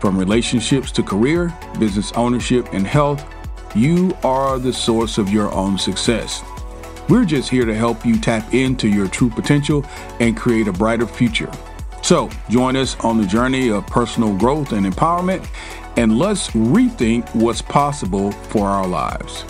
[0.00, 3.22] From relationships to career, business ownership, and health,
[3.74, 6.42] you are the source of your own success.
[7.10, 9.84] We're just here to help you tap into your true potential
[10.18, 11.50] and create a brighter future.
[12.02, 15.46] So, join us on the journey of personal growth and empowerment,
[15.98, 19.44] and let's rethink what's possible for our lives.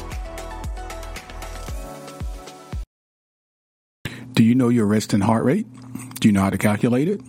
[4.32, 5.66] Do you know your resting heart rate?
[6.18, 7.20] Do you know how to calculate it?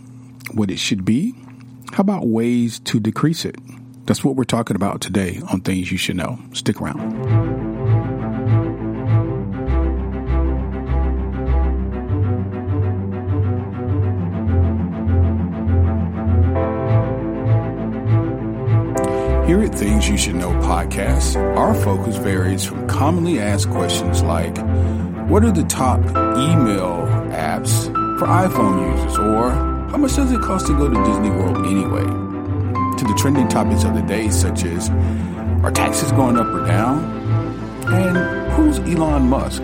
[0.54, 1.36] What it should be?
[1.92, 3.58] How about ways to decrease it?
[4.06, 6.40] That's what we're talking about today on Things You Should Know.
[6.54, 7.02] Stick around.
[19.46, 24.58] Here at Things You Should Know podcast, our focus varies from commonly asked questions like
[25.30, 29.18] What are the top email apps for iPhone users?
[29.20, 32.06] Or how much does it cost to go to Disney World anyway?
[32.98, 34.90] To the trending topics of the day, such as
[35.64, 37.04] are taxes going up or down?
[37.88, 39.62] And who's Elon Musk?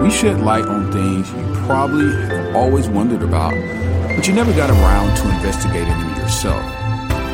[0.00, 3.52] We shed light on things you probably have always wondered about,
[4.14, 6.62] but you never got around to investigating them yourself.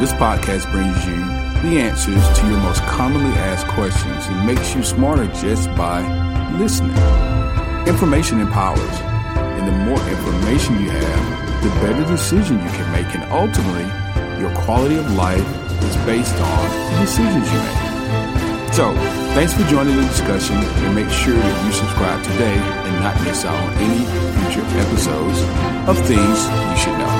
[0.00, 1.16] This podcast brings you
[1.60, 6.00] the answers to your most commonly asked questions and makes you smarter just by
[6.56, 6.96] listening.
[7.86, 9.11] Information empowers,
[9.62, 13.86] and the more information you have, the better decision you can make, and ultimately,
[14.40, 15.46] your quality of life
[15.84, 18.72] is based on the decisions you make.
[18.74, 18.94] So,
[19.34, 23.44] thanks for joining the discussion, and make sure that you subscribe today and not miss
[23.44, 24.02] out on any
[24.50, 25.38] future episodes
[25.86, 27.12] of Things You Should Know.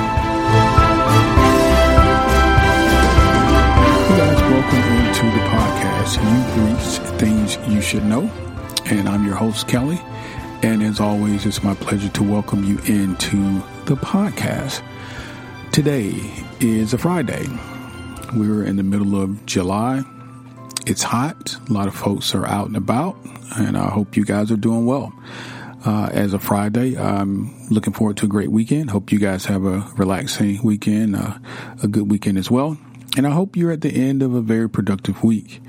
[4.43, 6.13] Welcome into the podcast.
[6.21, 8.29] You've reached Things You Should Know,
[8.85, 9.99] and I'm your host, Kelly.
[10.63, 14.81] And as always, it's my pleasure to welcome you into the podcast.
[15.73, 16.13] Today
[16.61, 17.45] is a Friday.
[18.33, 20.03] We're in the middle of July.
[20.87, 21.57] It's hot.
[21.69, 23.17] A lot of folks are out and about,
[23.57, 25.11] and I hope you guys are doing well.
[25.85, 28.89] Uh, as a Friday, I'm looking forward to a great weekend.
[28.89, 31.39] Hope you guys have a relaxing weekend, uh,
[31.83, 32.77] a good weekend as well.
[33.17, 35.61] And I hope you're at the end of a very productive week.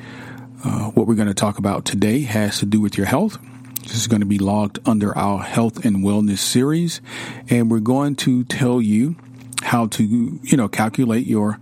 [0.62, 3.38] Uh, what we're going to talk about today has to do with your health
[3.84, 7.00] this is going to be logged under our health and wellness series.
[7.48, 9.16] And we're going to tell you
[9.62, 10.04] how to,
[10.42, 11.58] you know, calculate your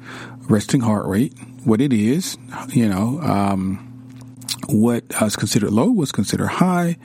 [0.48, 1.34] resting heart rate,
[1.64, 2.36] what it is,
[2.68, 3.88] you know, um,
[4.68, 6.96] what is considered low, what's considered high,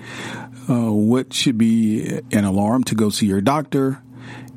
[0.69, 4.01] uh, what should be an alarm to go see your doctor.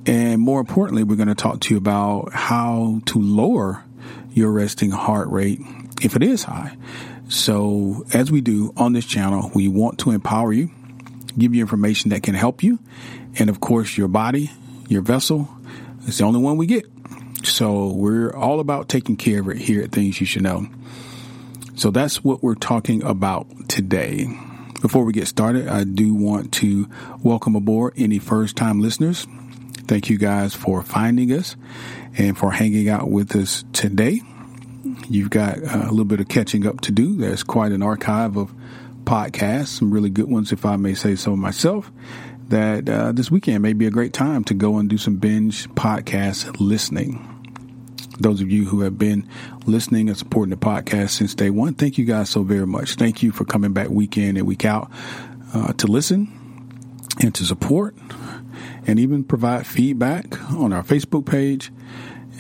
[0.07, 3.85] And more importantly, we're going to talk to you about how to lower
[4.33, 5.61] your resting heart rate
[6.03, 6.77] if it is high.
[7.31, 10.69] So, as we do on this channel, we want to empower you,
[11.39, 12.81] give you information that can help you.
[13.39, 14.51] And of course, your body,
[14.89, 15.49] your vessel,
[16.09, 16.87] is the only one we get.
[17.45, 20.67] So, we're all about taking care of it here at Things You Should Know.
[21.77, 24.27] So, that's what we're talking about today.
[24.83, 26.89] Before we get started, I do want to
[27.23, 29.29] welcome aboard any first time listeners.
[29.87, 31.55] Thank you guys for finding us
[32.19, 34.21] and for hanging out with us today.
[35.11, 37.17] You've got uh, a little bit of catching up to do.
[37.17, 38.55] There's quite an archive of
[39.03, 41.91] podcasts, some really good ones, if I may say so myself.
[42.49, 45.69] That uh, this weekend may be a great time to go and do some binge
[45.71, 47.27] podcast listening.
[48.21, 49.29] Those of you who have been
[49.67, 52.95] listening and supporting the podcast since day one, thank you guys so very much.
[52.95, 54.93] Thank you for coming back week in and week out
[55.53, 56.31] uh, to listen
[57.21, 57.97] and to support
[58.87, 61.73] and even provide feedback on our Facebook page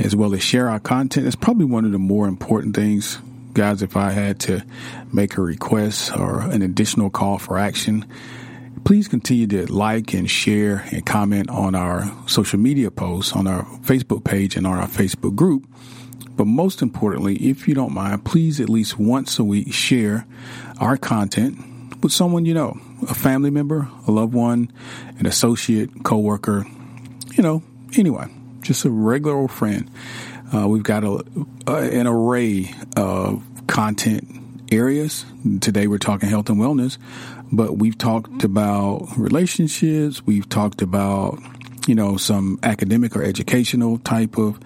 [0.00, 1.26] as well as share our content.
[1.26, 3.18] It's probably one of the more important things,
[3.52, 3.82] guys.
[3.82, 4.64] If I had to
[5.12, 8.06] make a request or an additional call for action,
[8.84, 13.64] please continue to like and share and comment on our social media posts, on our
[13.82, 15.66] Facebook page, and on our Facebook group.
[16.30, 20.26] But most importantly, if you don't mind, please at least once a week share
[20.80, 21.58] our content
[22.02, 24.72] with someone you know, a family member, a loved one,
[25.18, 26.64] an associate, coworker,
[27.36, 27.62] you know,
[27.98, 29.90] anyone just a regular old friend.
[30.54, 31.24] Uh, we've got a,
[31.66, 34.26] a, an array of content
[34.72, 35.24] areas.
[35.60, 36.98] Today we're talking health and wellness,
[37.52, 40.24] but we've talked about relationships.
[40.26, 41.38] We've talked about,
[41.86, 44.60] you know, some academic or educational type of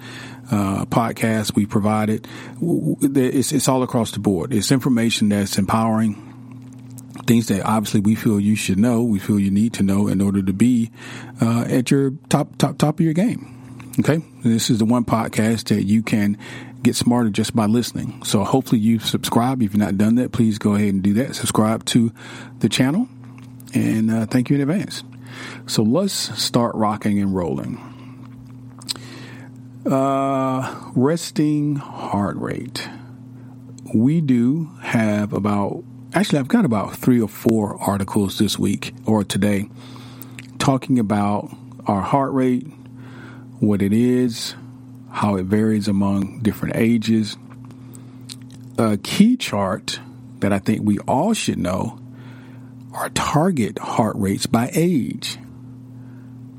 [0.50, 2.26] uh, podcasts we provided.
[2.60, 4.52] It's, it's all across the board.
[4.52, 6.14] It's information that's empowering,
[7.26, 10.20] things that obviously we feel you should know, we feel you need to know in
[10.20, 10.90] order to be
[11.40, 13.50] uh, at your top top top of your game.
[13.96, 16.36] Okay, this is the one podcast that you can
[16.82, 18.24] get smarter just by listening.
[18.24, 19.62] So hopefully you subscribe.
[19.62, 21.36] If you've not done that, please go ahead and do that.
[21.36, 22.12] Subscribe to
[22.58, 23.08] the channel,
[23.72, 25.04] and uh, thank you in advance.
[25.66, 27.78] So let's start rocking and rolling.
[29.88, 32.88] Uh, resting heart rate.
[33.94, 39.22] We do have about, actually, I've got about three or four articles this week or
[39.22, 39.68] today
[40.58, 41.54] talking about
[41.86, 42.66] our heart rate,
[43.60, 44.54] what it is,
[45.10, 47.36] how it varies among different ages.
[48.78, 50.00] A key chart
[50.40, 51.98] that I think we all should know
[52.92, 55.38] are target heart rates by age.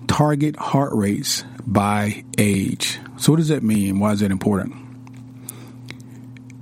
[0.08, 3.00] Target heart rates by age.
[3.18, 4.00] So, what does that mean?
[4.00, 4.76] Why is that important?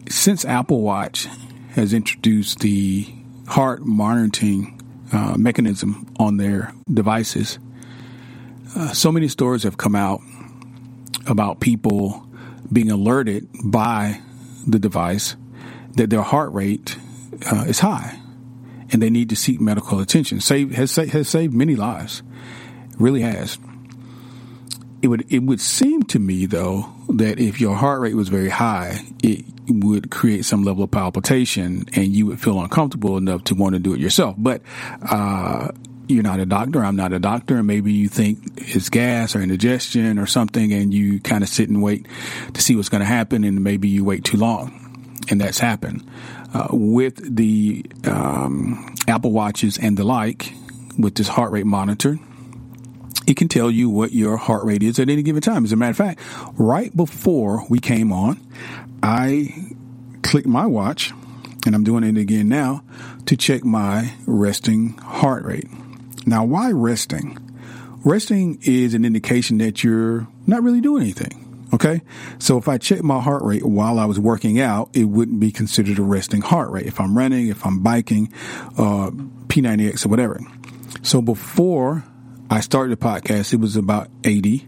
[0.09, 1.27] Since Apple Watch
[1.71, 3.07] has introduced the
[3.47, 4.79] heart monitoring
[5.11, 7.59] uh, mechanism on their devices,
[8.75, 10.21] uh, so many stories have come out
[11.27, 12.27] about people
[12.71, 14.19] being alerted by
[14.67, 15.35] the device
[15.95, 16.97] that their heart rate
[17.51, 18.19] uh, is high
[18.91, 20.39] and they need to seek medical attention.
[20.39, 22.23] Save has has saved many lives,
[22.97, 23.57] really has.
[25.01, 28.49] It would it would seem to me though that if your heart rate was very
[28.49, 33.55] high, it would create some level of palpitation, and you would feel uncomfortable enough to
[33.55, 34.35] want to do it yourself.
[34.37, 34.61] But
[35.01, 35.69] uh,
[36.07, 36.83] you're not a doctor.
[36.83, 37.57] I'm not a doctor.
[37.57, 41.69] And maybe you think it's gas or indigestion or something and you kind of sit
[41.69, 42.07] and wait
[42.53, 43.43] to see what's going to happen.
[43.43, 44.79] And maybe you wait too long.
[45.29, 46.05] And that's happened.
[46.53, 50.53] Uh, with the um, Apple Watches and the like,
[50.97, 52.19] with this heart rate monitor,
[53.25, 55.63] it can tell you what your heart rate is at any given time.
[55.63, 56.19] As a matter of fact,
[56.57, 58.39] right before we came on,
[59.01, 59.71] I
[60.21, 61.11] clicked my watch,
[61.65, 62.83] and I'm doing it again now,
[63.25, 65.67] to check my resting heart rate.
[66.25, 67.37] Now, why resting?
[68.03, 71.39] Resting is an indication that you're not really doing anything.
[71.73, 72.01] Okay.
[72.37, 75.51] So if I check my heart rate while I was working out, it wouldn't be
[75.51, 76.85] considered a resting heart rate.
[76.85, 78.31] If I'm running, if I'm biking,
[78.77, 79.09] uh,
[79.47, 80.39] P90X or whatever.
[81.01, 82.03] So before
[82.49, 84.67] I started the podcast, it was about 80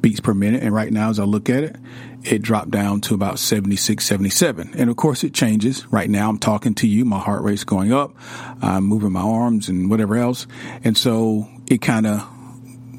[0.00, 0.62] beats per minute.
[0.62, 1.76] And right now, as I look at it,
[2.24, 4.74] it dropped down to about 76, 77.
[4.76, 5.86] And of course, it changes.
[5.92, 7.04] Right now, I'm talking to you.
[7.04, 8.14] My heart rate's going up.
[8.62, 10.46] I'm moving my arms and whatever else.
[10.82, 12.26] And so it kind of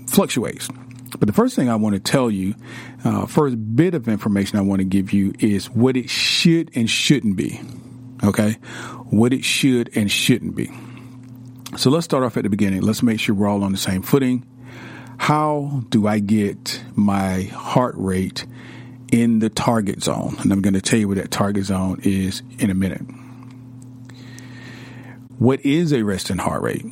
[0.07, 0.69] fluctuates.
[1.17, 2.55] But the first thing I want to tell you,
[3.03, 6.89] uh, first bit of information I want to give you is what it should and
[6.89, 7.61] shouldn't be.
[8.23, 8.53] Okay.
[9.09, 10.71] What it should and shouldn't be.
[11.77, 12.81] So let's start off at the beginning.
[12.81, 14.45] Let's make sure we're all on the same footing.
[15.17, 18.45] How do I get my heart rate
[19.11, 20.35] in the target zone?
[20.39, 23.01] And I'm going to tell you what that target zone is in a minute.
[25.37, 26.85] What is a resting heart rate?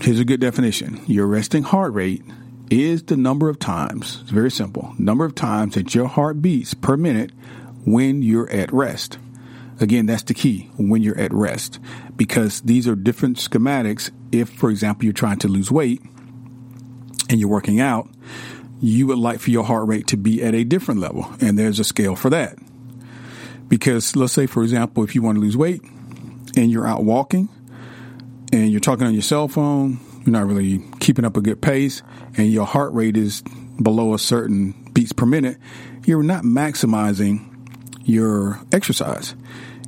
[0.00, 1.00] Here's a good definition.
[1.06, 2.22] Your resting heart rate
[2.70, 6.72] is the number of times, it's very simple, number of times that your heart beats
[6.72, 7.32] per minute
[7.84, 9.18] when you're at rest.
[9.80, 11.80] Again, that's the key when you're at rest
[12.16, 14.10] because these are different schematics.
[14.30, 16.02] If, for example, you're trying to lose weight
[17.30, 18.08] and you're working out,
[18.80, 21.30] you would like for your heart rate to be at a different level.
[21.40, 22.58] And there's a scale for that.
[23.68, 25.82] Because let's say, for example, if you want to lose weight
[26.56, 27.48] and you're out walking
[28.52, 32.02] and you're talking on your cell phone, you're not really keeping up a good pace,
[32.36, 33.42] and your heart rate is
[33.80, 35.56] below a certain beats per minute,
[36.04, 37.46] you're not maximizing
[38.02, 39.34] your exercise.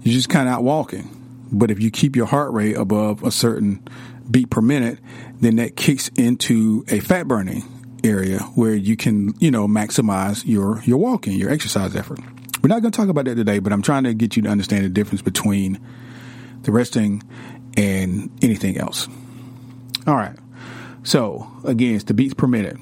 [0.02, 1.08] You're just kind of out walking.
[1.52, 3.86] But if you keep your heart rate above a certain
[4.30, 4.98] beat per minute,
[5.40, 7.64] then that kicks into a fat burning
[8.04, 12.18] area where you can, you know, maximize your, your walking, your exercise effort.
[12.62, 14.48] We're not going to talk about that today, but I'm trying to get you to
[14.48, 15.80] understand the difference between
[16.62, 17.22] the resting
[17.76, 19.08] and anything else.
[20.06, 20.36] All right.
[21.02, 22.76] So again, it's the beats per minute.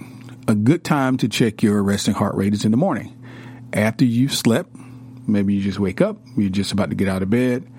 [0.49, 3.17] A good time to check your resting heart rate is in the morning.
[3.73, 4.75] After you've slept,
[5.27, 7.71] maybe you just wake up, you're just about to get out of bed,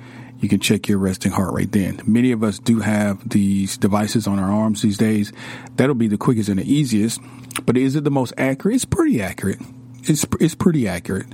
[0.42, 2.02] you can check your resting heart rate then.
[2.06, 5.32] Many of us do have these devices on our arms these days.
[5.78, 7.22] That'll be the quickest and the easiest.
[7.66, 8.76] But is it the most accurate?
[8.76, 9.60] It's pretty accurate.
[10.04, 11.28] It's it's pretty accurate.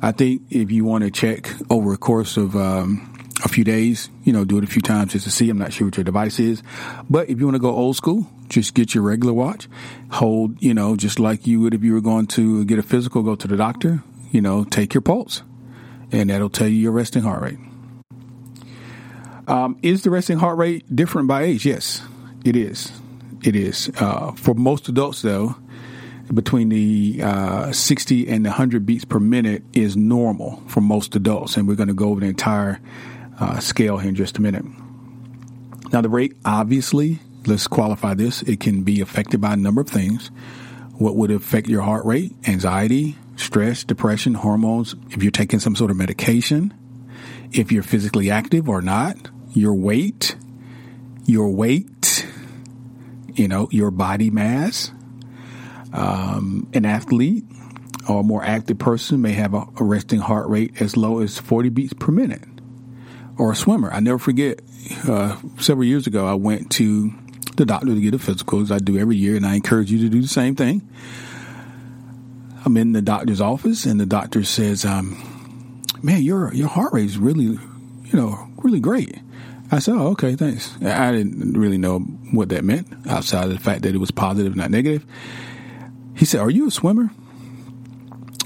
[0.00, 3.12] I think if you want to check over a course of um,
[3.44, 5.50] a few days, you know, do it a few times just to see.
[5.50, 6.62] I'm not sure what your device is,
[7.10, 9.68] but if you want to go old school, just get your regular watch.
[10.12, 13.22] Hold, you know, just like you would if you were going to get a physical,
[13.22, 14.04] go to the doctor.
[14.30, 15.42] You know, take your pulse,
[16.12, 17.58] and that'll tell you your resting heart rate.
[19.46, 21.66] Um, is the resting heart rate different by age?
[21.66, 22.02] Yes,
[22.44, 22.92] it is.
[23.42, 23.90] It is.
[23.98, 25.56] Uh, for most adults, though,
[26.32, 31.56] between the uh, 60 and the 100 beats per minute is normal for most adults.
[31.56, 32.80] And we're going to go over the entire
[33.38, 34.64] uh, scale here in just a minute.
[35.92, 39.88] Now, the rate, obviously, let's qualify this, it can be affected by a number of
[39.88, 40.30] things.
[40.96, 42.32] What would affect your heart rate?
[42.46, 46.72] Anxiety, stress, depression, hormones, if you're taking some sort of medication,
[47.52, 49.16] if you're physically active or not,
[49.54, 50.36] your weight,
[51.24, 52.26] your weight,
[53.34, 54.92] you know, your body mass.
[55.92, 57.44] Um, an athlete
[58.08, 61.68] or a more active person may have a, resting heart rate as low as 40
[61.70, 62.42] beats per minute.
[63.38, 63.92] Or a swimmer.
[63.92, 64.60] I never forget,
[65.08, 67.12] uh, several years ago, I went to
[67.56, 69.98] the doctor to get a physical, as I do every year, and I encourage you
[70.00, 70.88] to do the same thing.
[72.64, 77.06] I'm in the doctor's office, and the doctor says, um, "Man, your your heart rate
[77.06, 79.18] is really, you know, really great."
[79.74, 81.98] I said, "Oh, okay, thanks." I didn't really know
[82.30, 85.04] what that meant outside of the fact that it was positive, not negative.
[86.14, 87.10] He said, "Are you a swimmer?"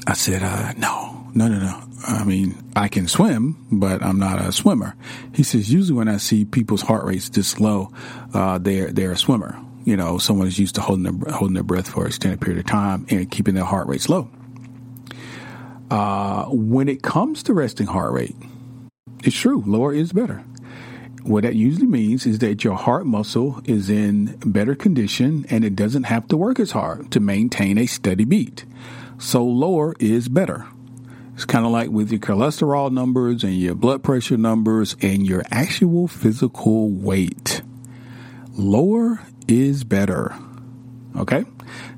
[0.06, 1.82] I said, uh, "No, no, no, no.
[2.06, 4.94] I mean, I can swim, but I'm not a swimmer."
[5.34, 7.92] He says, "Usually, when I see people's heart rates this low,
[8.32, 9.54] uh, they're they're a swimmer.
[9.84, 12.60] You know, someone is used to holding their holding their breath for an extended period
[12.60, 14.30] of time and keeping their heart rates low."
[15.90, 18.36] Uh, when it comes to resting heart rate,
[19.24, 20.42] it's true, lower is better.
[21.22, 25.76] What that usually means is that your heart muscle is in better condition and it
[25.76, 28.64] doesn't have to work as hard to maintain a steady beat.
[29.18, 30.66] So lower is better.
[31.34, 35.42] It's kind of like with your cholesterol numbers and your blood pressure numbers and your
[35.50, 37.62] actual physical weight.
[38.52, 40.34] Lower is better.
[41.16, 41.44] Okay?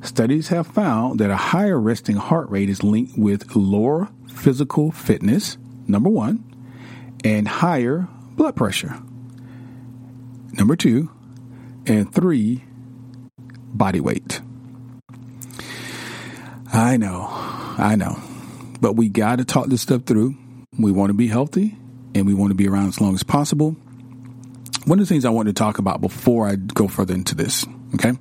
[0.02, 5.58] Studies have found that a higher resting heart rate is linked with lower physical fitness,
[5.86, 6.44] number one,
[7.24, 9.00] and higher blood pressure.
[10.52, 11.10] Number two,
[11.86, 12.64] and three,
[13.72, 14.40] body weight.
[16.72, 18.18] I know, I know.
[18.80, 20.36] But we got to talk this stuff through.
[20.78, 21.76] We want to be healthy
[22.14, 23.76] and we want to be around as long as possible.
[24.84, 27.66] One of the things I want to talk about before I go further into this,
[27.94, 28.12] okay?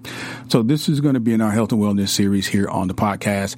[0.47, 2.93] So this is going to be in our health and wellness series here on the
[2.93, 3.55] podcast.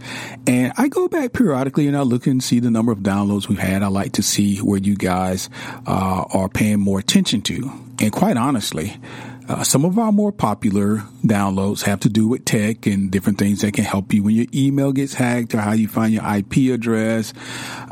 [0.48, 3.60] And I go back periodically and I look and see the number of downloads we've
[3.60, 3.84] had.
[3.84, 5.50] I like to see where you guys
[5.88, 7.72] uh, are paying more attention to.
[8.00, 8.98] And quite honestly,
[9.52, 13.62] uh, some of our more popular downloads have to do with tech and different things
[13.62, 16.74] that can help you when your email gets hacked or how you find your IP
[16.74, 17.34] address.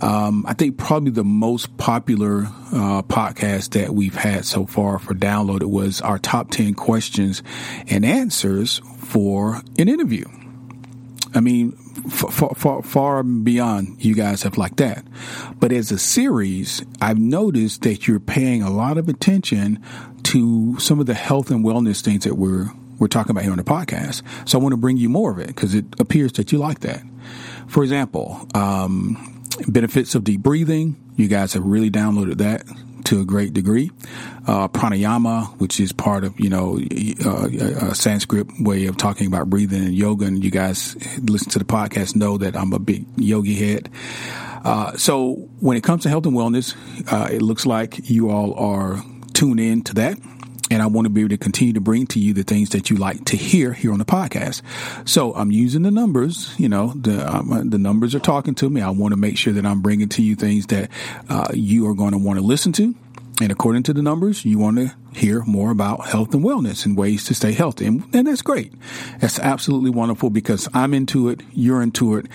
[0.02, 5.14] Um, I think probably the most popular uh, podcast that we've had so far for
[5.14, 7.44] download was our top 10 questions
[7.90, 10.26] and answers for an interview.
[11.36, 11.74] I mean,
[12.10, 15.06] far, far, far beyond you guys have liked that.
[15.60, 19.84] But as a series, I've noticed that you're paying a lot of attention
[20.30, 22.70] to some of the health and wellness things that we're
[23.00, 24.22] we're talking about here on the podcast.
[24.48, 26.82] So I want to bring you more of it because it appears that you like
[26.82, 27.02] that.
[27.68, 30.98] For example, um, benefits of deep breathing.
[31.16, 32.64] You guys have really downloaded that
[33.06, 33.90] to a great degree.
[34.46, 36.78] Uh, pranayama, which is part of, you know,
[37.26, 40.26] uh, a Sanskrit way of talking about breathing and yoga.
[40.26, 43.90] And you guys listen to the podcast know that I'm a big yogi head.
[44.64, 46.76] Uh, so when it comes to health and wellness,
[47.12, 49.02] uh, it looks like you all are
[49.40, 50.18] tuned in to that
[50.72, 52.90] and I want to be able to continue to bring to you the things that
[52.90, 54.62] you like to hear here on the podcast.
[55.08, 56.54] So I'm using the numbers.
[56.60, 58.82] You know, the um, the numbers are talking to me.
[58.82, 60.92] I want to make sure that I'm bringing to you things that
[61.28, 62.96] uh, you are going to want to listen to.
[63.42, 66.98] And according to the numbers, you want to hear more about health and wellness and
[66.98, 67.86] ways to stay healthy.
[67.86, 68.74] And, and, that's great.
[69.20, 72.26] That's absolutely wonderful because I'm into it, you're into it,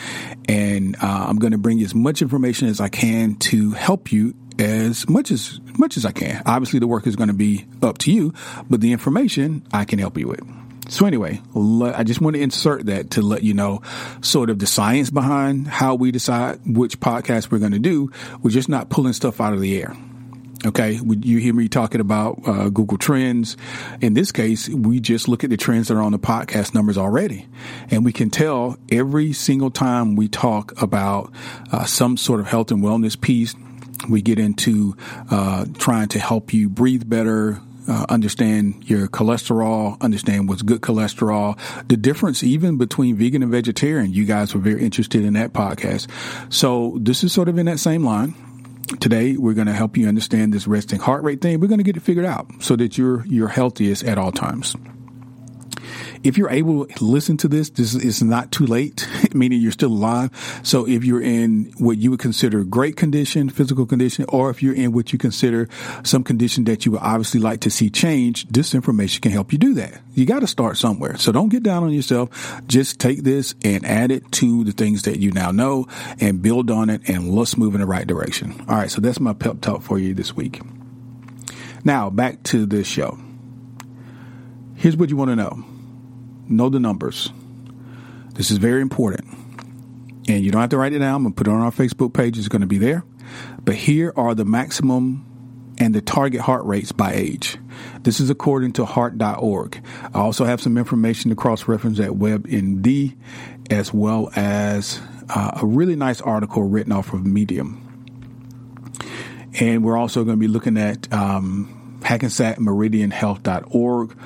[0.49, 4.13] and uh, I'm going to bring you as much information as I can to help
[4.13, 6.43] you as much as much as I can.
[6.47, 8.33] Obviously, the work is going to be up to you,
[8.69, 10.41] but the information I can help you with.
[10.89, 13.81] So anyway, I just want to insert that to let you know
[14.21, 18.11] sort of the science behind how we decide which podcast we're going to do.
[18.43, 19.97] We're just not pulling stuff out of the air.
[20.67, 23.59] Okay, you hear me talking about uh, Google Trends.
[24.01, 26.97] In this case, we just look at the trends that are on the podcast numbers
[26.97, 27.47] already,
[27.91, 31.31] and we can tell every single time we talk about
[31.71, 33.55] uh, some sort of health and wellness piece
[34.09, 34.97] we get into
[35.31, 41.59] uh, trying to help you breathe better, uh, understand your cholesterol, understand what's good cholesterol,
[41.89, 44.13] the difference even between vegan and vegetarian.
[44.13, 46.09] You guys were very interested in that podcast.
[46.53, 48.35] So this is sort of in that same line.
[49.01, 51.61] Today we're going to help you understand this resting heart rate thing.
[51.61, 54.77] We're going to get it figured out so that you're you're healthiest at all times
[56.25, 59.93] if you're able to listen to this, this is not too late meaning you're still
[59.93, 60.31] alive.
[60.63, 64.75] So if you're in what you would consider great condition, physical condition, or if you're
[64.75, 65.69] in what you consider
[66.05, 69.59] some condition that you would obviously like to see change, this information can help you
[69.59, 70.01] do that.
[70.15, 71.17] You got to start somewhere.
[71.17, 72.63] So don't get down on yourself.
[72.67, 75.87] Just take this and add it to the things that you now know
[76.21, 78.55] and build on it and let's move in the right direction.
[78.69, 78.91] All right.
[78.91, 80.61] So that's my pep talk for you this week.
[81.85, 83.19] Now back to this show.
[84.77, 85.65] Here's what you want to know.
[86.49, 87.31] Know the numbers.
[88.35, 89.27] This is very important.
[90.29, 91.17] And you don't have to write it down.
[91.17, 92.39] I'm going to put it on our Facebook page.
[92.39, 93.05] It's going to be there.
[93.63, 95.27] But here are the maximum
[95.79, 97.59] and the target heart rates by age.
[98.03, 99.83] This is according to heart.org.
[100.15, 103.17] I also have some information to cross reference at WebMD
[103.71, 107.81] as well as uh, a really nice article written off of Medium.
[109.59, 114.17] And we're also going to be looking at um, Hackensack Health.org.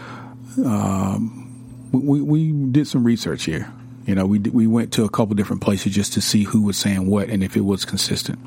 [0.64, 3.72] Um, we, we did some research here.
[4.08, 6.78] You know, we we went to a couple different places just to see who was
[6.78, 8.38] saying what and if it was consistent.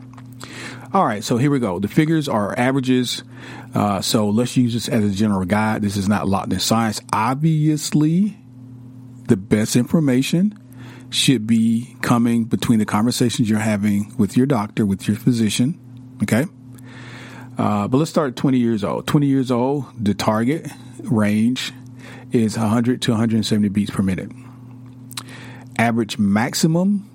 [0.92, 1.78] All right, so here we go.
[1.78, 3.24] The figures are averages.
[3.76, 5.84] Uh, so let's use this as a general guide.
[5.84, 7.00] This is not locked in science.
[7.14, 8.40] Obviously,
[9.28, 10.58] the best information
[11.12, 15.80] should be coming between the conversations you're having with your doctor, with your physician.
[16.24, 16.48] Okay.
[17.60, 19.06] Uh, but let's start at 20 years old.
[19.06, 20.68] 20 years old, the target
[21.04, 21.72] range
[22.32, 24.32] is 100 to 170 beats per minute
[25.82, 27.10] average maximum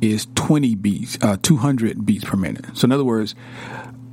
[0.00, 2.64] is 20 beats, uh, 200 beats per minute.
[2.74, 3.34] So in other words,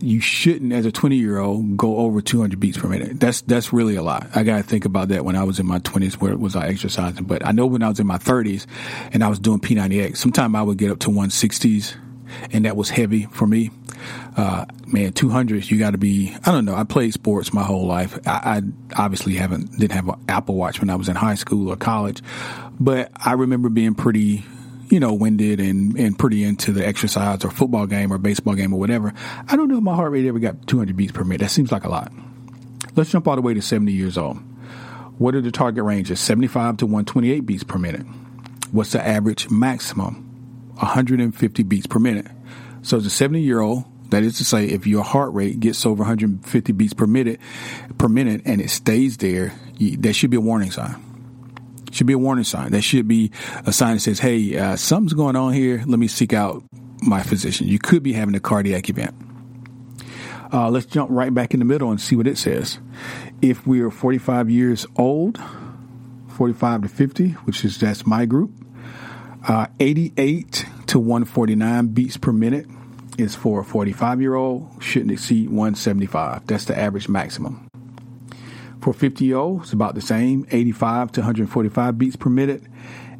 [0.01, 3.19] you shouldn't, as a 20 year old, go over 200 beats per minute.
[3.19, 4.29] That's that's really a lot.
[4.33, 6.67] I got to think about that when I was in my 20s, where was I
[6.67, 7.25] exercising?
[7.25, 8.65] But I know when I was in my 30s
[9.13, 11.95] and I was doing P90X, sometimes I would get up to 160s,
[12.51, 13.71] and that was heavy for me.
[14.37, 16.33] Uh, man, 200s, you got to be.
[16.45, 16.75] I don't know.
[16.75, 18.17] I played sports my whole life.
[18.25, 18.61] I,
[18.95, 21.75] I obviously haven't didn't have an Apple Watch when I was in high school or
[21.75, 22.21] college,
[22.79, 24.45] but I remember being pretty,
[24.89, 28.74] you know, winded and, and pretty into the exercise or football game or baseball game
[28.74, 29.13] or whatever.
[29.48, 31.41] I don't know if my heart rate ever got 200 beats per minute.
[31.41, 32.12] That seems like a lot.
[32.95, 34.38] Let's jump all the way to 70 years old.
[35.17, 36.19] What are the target ranges?
[36.21, 38.05] 75 to 128 beats per minute.
[38.71, 40.25] What's the average maximum?
[40.75, 42.27] 150 beats per minute.
[42.83, 45.86] So as a 70 year old, that is to say, if your heart rate gets
[45.86, 47.39] over 150 beats per minute
[47.98, 51.08] per minute and it stays there, that should be a warning sign
[51.91, 52.71] should be a warning sign.
[52.71, 53.31] That should be
[53.65, 55.83] a sign that says, hey, uh, something's going on here.
[55.85, 56.63] Let me seek out
[57.01, 57.67] my physician.
[57.67, 59.15] You could be having a cardiac event.
[60.51, 62.79] Uh, let's jump right back in the middle and see what it says.
[63.41, 65.39] If we are 45 years old,
[66.29, 68.51] 45 to 50, which is that's my group,
[69.47, 72.65] uh, 88 to 149 beats per minute
[73.17, 76.47] is for a 45 year old, shouldn't exceed 175.
[76.47, 77.69] That's the average maximum.
[78.81, 82.63] For 50O, it's about the same, 85 to 145 beats per minute,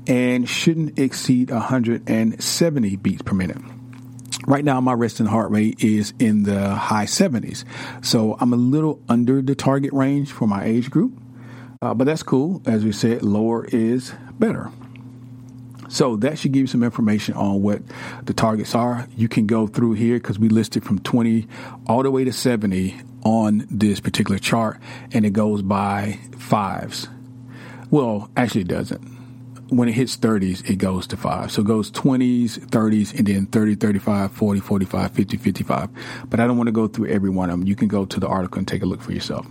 [0.08, 3.58] and shouldn't exceed 170 beats per minute.
[4.48, 7.66] Right now, my resting heart rate is in the high 70s,
[8.02, 11.20] so I'm a little under the target range for my age group,
[11.82, 12.62] uh, but that's cool.
[12.66, 14.72] As we said, lower is better.
[15.90, 17.82] So that should give you some information on what
[18.24, 19.08] the targets are.
[19.18, 21.48] You can go through here because we listed from 20
[21.88, 24.80] all the way to 70 on this particular chart
[25.12, 27.10] and it goes by fives.
[27.90, 29.02] Well, actually, it doesn't.
[29.70, 31.52] When it hits 30s, it goes to five.
[31.52, 35.90] So it goes 20s, 30s, and then 30, 35, 40, 45, 50, 55.
[36.30, 37.68] But I don't want to go through every one of them.
[37.68, 39.46] You can go to the article and take a look for yourself.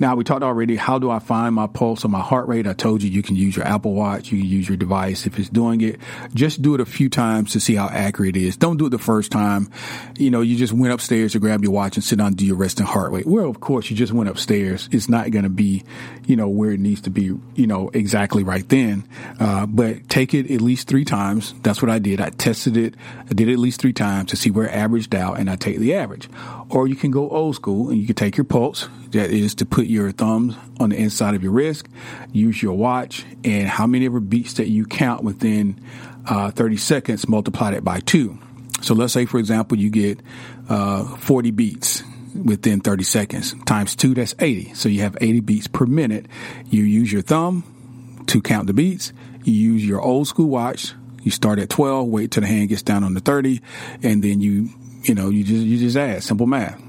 [0.00, 2.66] Now, we talked already, how do I find my pulse or my heart rate?
[2.66, 5.38] I told you you can use your Apple Watch, you can use your device if
[5.38, 6.00] it's doing it.
[6.32, 8.56] Just do it a few times to see how accurate it is.
[8.56, 9.70] Don't do it the first time.
[10.16, 12.46] You know, you just went upstairs to grab your watch and sit down and do
[12.46, 13.26] your resting heart rate.
[13.26, 14.88] Well, of course, you just went upstairs.
[14.90, 15.84] It's not going to be,
[16.24, 19.06] you know, where it needs to be, you know, exactly right then.
[19.38, 21.52] Uh, but take it at least three times.
[21.62, 22.22] That's what I did.
[22.22, 22.94] I tested it.
[23.28, 25.56] I did it at least three times to see where it averaged out and I
[25.56, 26.30] take the average.
[26.70, 28.88] Or you can go old school and you can take your pulse.
[29.12, 31.88] That is to put your thumbs on the inside of your wrist,
[32.32, 35.80] use your watch, and how many ever beats that you count within
[36.26, 38.38] uh, 30 seconds, multiply that by two.
[38.82, 40.20] So let's say, for example, you get
[40.68, 42.02] uh, 40 beats
[42.34, 43.54] within 30 seconds.
[43.64, 44.74] Times two, that's 80.
[44.74, 46.26] So you have 80 beats per minute.
[46.66, 49.12] You use your thumb to count the beats.
[49.44, 50.94] You use your old school watch.
[51.22, 53.60] You start at 12, wait till the hand gets down on the 30,
[54.02, 54.70] and then you
[55.02, 56.80] you know, you just you just add simple math.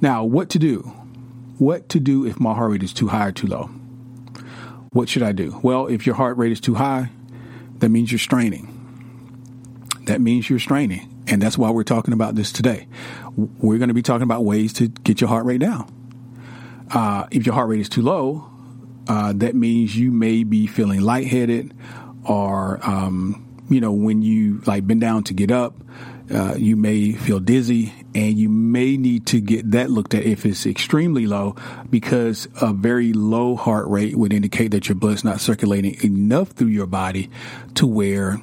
[0.00, 0.80] Now, what to do?
[1.58, 3.70] What to do if my heart rate is too high or too low?
[4.92, 5.58] What should I do?
[5.62, 7.10] Well, if your heart rate is too high,
[7.78, 8.72] that means you're straining.
[10.04, 11.12] That means you're straining.
[11.26, 12.86] And that's why we're talking about this today.
[13.36, 15.92] We're going to be talking about ways to get your heart rate down.
[16.90, 18.48] Uh, if your heart rate is too low,
[19.08, 21.74] uh, that means you may be feeling lightheaded
[22.24, 25.74] or um, you know when you like bend down to get up
[26.32, 30.46] uh, you may feel dizzy and you may need to get that looked at if
[30.46, 31.54] it's extremely low
[31.90, 36.68] because a very low heart rate would indicate that your blood's not circulating enough through
[36.68, 37.28] your body
[37.74, 38.38] to where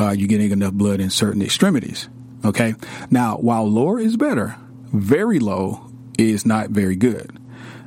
[0.00, 2.08] uh, you're getting enough blood in certain extremities.
[2.42, 2.74] Okay.
[3.10, 4.56] Now, while lower is better,
[4.94, 7.30] very low is not very good.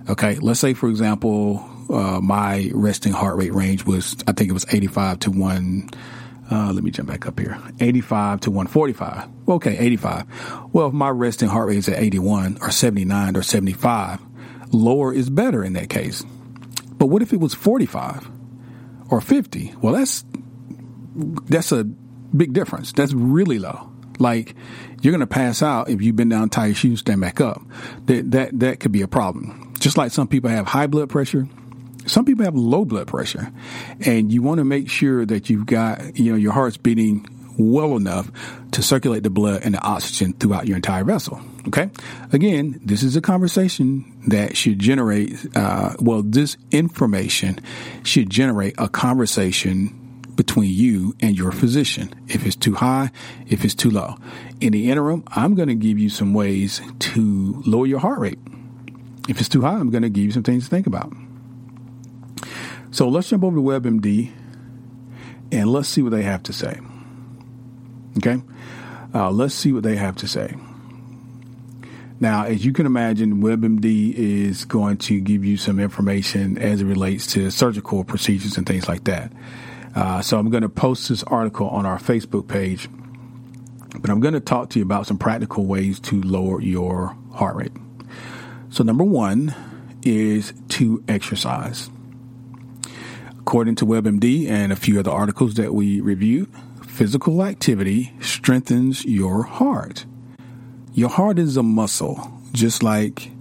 [0.07, 0.35] Okay.
[0.35, 4.67] Let's say, for example, uh, my resting heart rate range was, I think it was
[4.71, 5.89] 85 to 1
[6.51, 7.57] uh, let me jump back up here.
[7.79, 9.29] 85 to 145.
[9.47, 10.25] Okay, 85.
[10.73, 14.19] Well, if my resting heart rate is at 81 or 79 or 75,
[14.71, 16.23] lower is better in that case.
[16.91, 18.29] But what if it was 45
[19.09, 19.75] or 50?
[19.81, 20.25] Well, that's
[21.15, 22.91] that's a big difference.
[22.91, 23.89] That's really low.
[24.19, 24.55] Like
[25.01, 27.61] you're going to pass out if you've been down, your shoes, stand back up.
[28.05, 29.73] That that that could be a problem.
[29.79, 31.47] Just like some people have high blood pressure,
[32.07, 33.51] some people have low blood pressure
[34.05, 37.25] and you want to make sure that you've got, you know, your heart's beating
[37.57, 38.31] well enough
[38.71, 41.41] to circulate the blood and the oxygen throughout your entire vessel.
[41.67, 41.89] Okay.
[42.31, 47.59] Again, this is a conversation that should generate, uh, well, this information
[48.03, 49.97] should generate a conversation
[50.35, 52.13] between you and your physician.
[52.27, 53.11] If it's too high,
[53.47, 54.15] if it's too low.
[54.59, 58.39] In the interim, I'm going to give you some ways to lower your heart rate.
[59.29, 61.13] If it's too high, I'm going to give you some things to think about.
[62.91, 64.31] So let's jump over to WebMD
[65.51, 66.79] and let's see what they have to say.
[68.17, 68.41] Okay?
[69.13, 70.53] Uh, let's see what they have to say.
[72.19, 76.85] Now, as you can imagine, WebMD is going to give you some information as it
[76.85, 79.31] relates to surgical procedures and things like that.
[79.95, 82.87] Uh, so I'm going to post this article on our Facebook page,
[83.99, 87.55] but I'm going to talk to you about some practical ways to lower your heart
[87.55, 87.73] rate.
[88.69, 89.53] So, number one
[90.03, 91.89] is to exercise.
[93.41, 96.47] According to WebMD and a few other articles that we reviewed,
[96.85, 100.05] physical activity strengthens your heart.
[100.93, 103.31] Your heart is a muscle, just like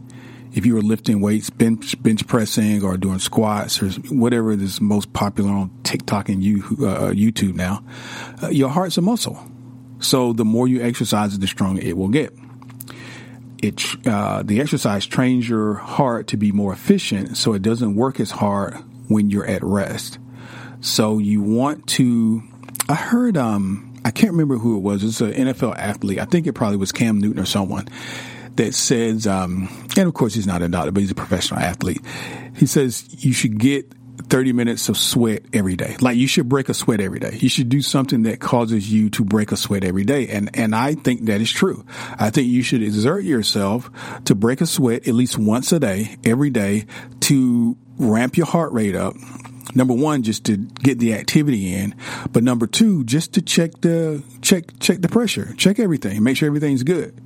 [0.55, 5.13] if you were lifting weights, bench, bench pressing, or doing squats, or whatever is most
[5.13, 7.85] popular on TikTok and you, uh, YouTube now.
[8.43, 9.39] Uh, your heart's a muscle.
[9.99, 12.35] So the more you exercise the stronger it will get.
[13.63, 18.19] It, uh, the exercise trains your heart to be more efficient so it doesn't work
[18.19, 20.19] as hard when you're at rest.
[20.81, 22.43] So you want to,
[22.89, 25.05] I heard, um, I can't remember who it was.
[25.05, 26.21] It's an NFL athlete.
[26.21, 27.89] I think it probably was Cam Newton or someone
[28.57, 32.01] that says, um, and of course he's not a doctor, but he's a professional athlete.
[32.57, 33.93] He says you should get
[34.29, 35.97] 30 minutes of sweat every day.
[36.01, 37.37] Like you should break a sweat every day.
[37.41, 40.29] You should do something that causes you to break a sweat every day.
[40.29, 41.85] And, and I think that is true.
[42.19, 43.91] I think you should exert yourself
[44.25, 46.87] to break a sweat at least once a day, every day
[47.21, 49.15] to ramp your heart rate up.
[49.73, 51.95] Number one, just to get the activity in,
[52.33, 56.49] but number two, just to check the check check the pressure, check everything, make sure
[56.49, 57.17] everything's good.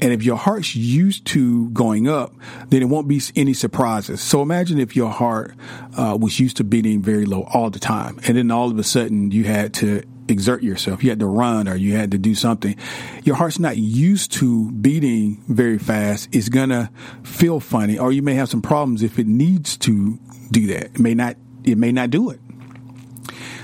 [0.00, 2.34] And if your heart's used to going up,
[2.68, 4.20] then it won't be any surprises.
[4.20, 5.54] So imagine if your heart
[5.96, 8.84] uh, was used to beating very low all the time, and then all of a
[8.84, 11.02] sudden you had to exert yourself.
[11.02, 12.76] You had to run or you had to do something.
[13.24, 16.28] Your heart's not used to beating very fast.
[16.32, 16.90] It's going to
[17.22, 20.18] feel funny or you may have some problems if it needs to
[20.50, 20.84] do that.
[20.86, 22.40] It may not, it may not do it.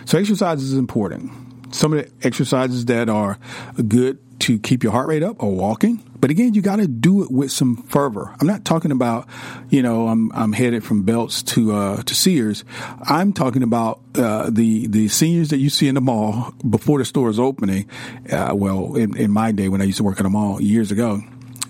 [0.05, 1.31] So exercise is important.
[1.75, 3.38] Some of the exercises that are
[3.87, 6.03] good to keep your heart rate up are walking.
[6.20, 8.35] But again, you got to do it with some fervor.
[8.40, 9.26] I'm not talking about,
[9.70, 12.64] you know, I'm I'm headed from Belk to uh, to Sears.
[13.02, 17.04] I'm talking about uh, the the seniors that you see in the mall before the
[17.04, 17.88] store is opening.
[18.30, 20.92] Uh, well, in, in my day when I used to work at a mall years
[20.92, 21.22] ago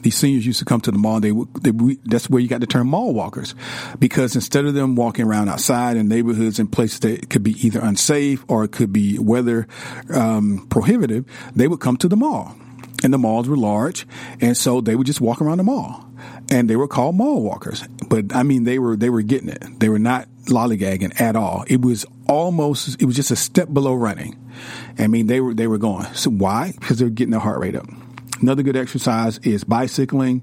[0.03, 1.21] these seniors used to come to the mall.
[1.21, 3.55] They, they, that's where you got the term mall walkers,
[3.99, 7.81] because instead of them walking around outside in neighborhoods and places that could be either
[7.81, 9.67] unsafe or it could be weather
[10.13, 12.57] um, prohibitive, they would come to the mall
[13.03, 14.07] and the malls were large,
[14.41, 16.07] and so they would just walk around the mall,
[16.51, 17.87] and they were called mall walkers.
[18.09, 19.63] But I mean, they were they were getting it.
[19.79, 21.65] They were not lollygagging at all.
[21.69, 24.37] It was almost it was just a step below running.
[24.99, 26.07] I mean, they were they were going.
[26.15, 26.73] So why?
[26.79, 27.87] Because they were getting their heart rate up.
[28.41, 30.43] Another good exercise is bicycling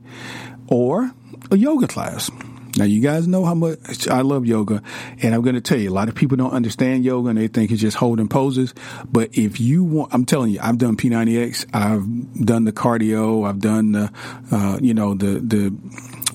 [0.68, 1.12] or
[1.50, 2.30] a yoga class.
[2.78, 4.84] Now, you guys know how much I love yoga,
[5.24, 7.48] and I'm going to tell you, a lot of people don't understand yoga and they
[7.48, 8.76] think it's just holding poses.
[9.12, 13.60] But if you want, I'm telling you, I've done P90X, I've done the cardio, I've
[13.60, 14.12] done the,
[14.52, 15.76] uh, you know, the, the,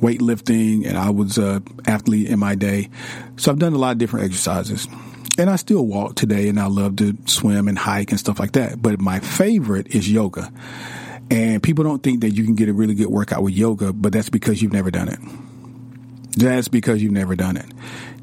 [0.02, 2.90] weightlifting and I was a athlete in my day.
[3.37, 4.88] So I've done a lot of different exercises.
[5.38, 8.52] And I still walk today and I love to swim and hike and stuff like
[8.52, 8.83] that.
[8.83, 10.52] But my favorite is yoga.
[11.31, 14.12] And people don't think that you can get a really good workout with yoga, but
[14.12, 15.20] that's because you've never done it.
[16.37, 17.66] That's because you've never done it.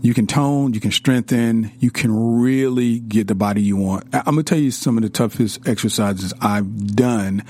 [0.02, 4.06] You can tone, you can strengthen, you can really get the body you want.
[4.13, 7.43] I'm going to tell you some of the toughest exercises I've done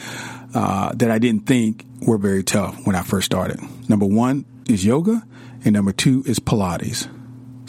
[0.54, 3.60] uh, that I didn't think were very tough when I first started.
[3.88, 5.24] Number one is yoga,
[5.64, 7.08] and number two is Pilates.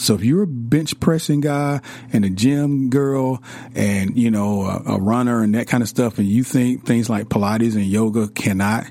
[0.01, 3.43] So if you're a bench pressing guy and a gym girl
[3.75, 7.11] and, you know, a, a, runner and that kind of stuff, and you think things
[7.11, 8.87] like Pilates and yoga cannot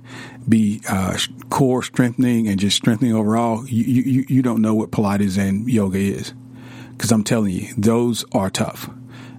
[0.50, 1.18] be uh,
[1.50, 6.00] core strengthening and just strengthening overall, you, you, you don't know what Pilates and yoga
[6.00, 6.34] is.
[6.92, 8.90] Because I'm telling you, those are tough.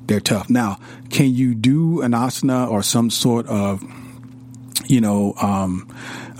[0.06, 0.48] They're tough.
[0.48, 0.78] Now,
[1.10, 3.82] can you do an asana or some sort of,
[4.86, 5.86] you know, um,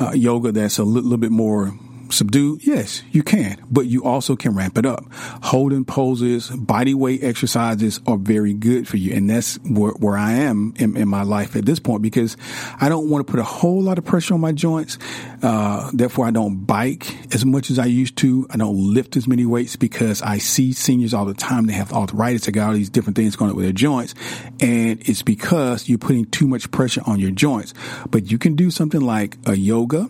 [0.01, 1.79] uh, yoga that's a little, little bit more
[2.13, 2.67] subdued?
[2.67, 5.05] Yes, you can, but you also can ramp it up.
[5.43, 9.15] Holding poses, body weight exercises are very good for you.
[9.15, 12.37] And that's where, where I am in, in, my life at this point because
[12.81, 14.99] I don't want to put a whole lot of pressure on my joints.
[15.43, 18.47] Uh, therefore, I don't bike as much as I used to.
[18.51, 21.67] I don't lift as many weights because I see seniors all the time.
[21.67, 22.47] They have arthritis.
[22.47, 24.15] They got all these different things going on with their joints.
[24.61, 27.75] And it's because you're putting too much pressure on your joints.
[28.11, 30.09] But you can do something like a yoga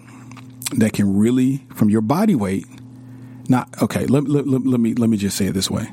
[0.79, 2.67] that can really, from your body weight,
[3.49, 4.07] not okay.
[4.07, 5.91] Let, let, let, let me let me just say it this way.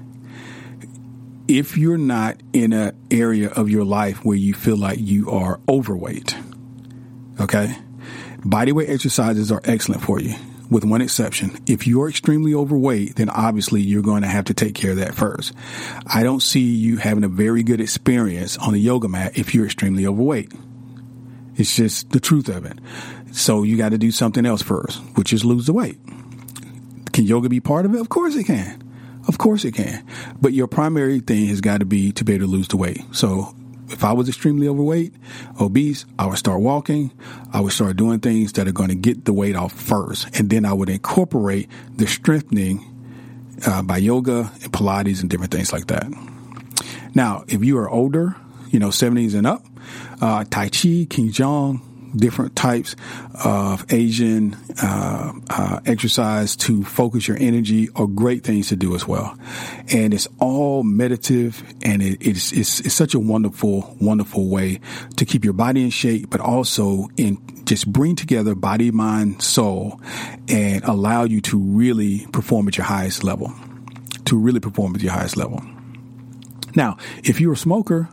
[1.47, 5.59] If you're not in an area of your life where you feel like you are
[5.67, 6.35] overweight,
[7.39, 7.75] okay,
[8.43, 10.35] body weight exercises are excellent for you
[10.69, 11.57] with one exception.
[11.65, 15.15] If you're extremely overweight, then obviously you're going to have to take care of that
[15.15, 15.53] first.
[16.05, 19.65] I don't see you having a very good experience on the yoga mat if you're
[19.65, 20.51] extremely overweight.
[21.55, 22.77] It's just the truth of it.
[23.37, 25.99] So you got to do something else first, which is lose the weight.
[27.13, 28.01] Can yoga be part of it?
[28.01, 28.83] Of course it can.
[29.27, 30.03] Of course it can.
[30.41, 33.01] But your primary thing has got to be to be able to lose the weight.
[33.11, 33.55] So
[33.89, 35.13] if I was extremely overweight,
[35.61, 37.11] obese, I would start walking.
[37.53, 40.39] I would start doing things that are going to get the weight off first.
[40.39, 42.83] And then I would incorporate the strengthening
[43.67, 46.11] uh, by yoga and Pilates and different things like that.
[47.13, 48.35] Now, if you are older,
[48.71, 49.63] you know, 70s and up,
[50.21, 51.81] uh, Tai Chi, Qigong,
[52.17, 52.95] different types
[53.43, 59.07] of Asian uh, uh, exercise to focus your energy are great things to do as
[59.07, 59.37] well.
[59.91, 64.79] And it's all meditative and it, it's, it's, it's such a wonderful, wonderful way
[65.15, 70.01] to keep your body in shape, but also in just bring together body, mind, soul
[70.47, 73.53] and allow you to really perform at your highest level,
[74.25, 75.61] to really perform at your highest level.
[76.75, 78.09] Now, if you're a smoker,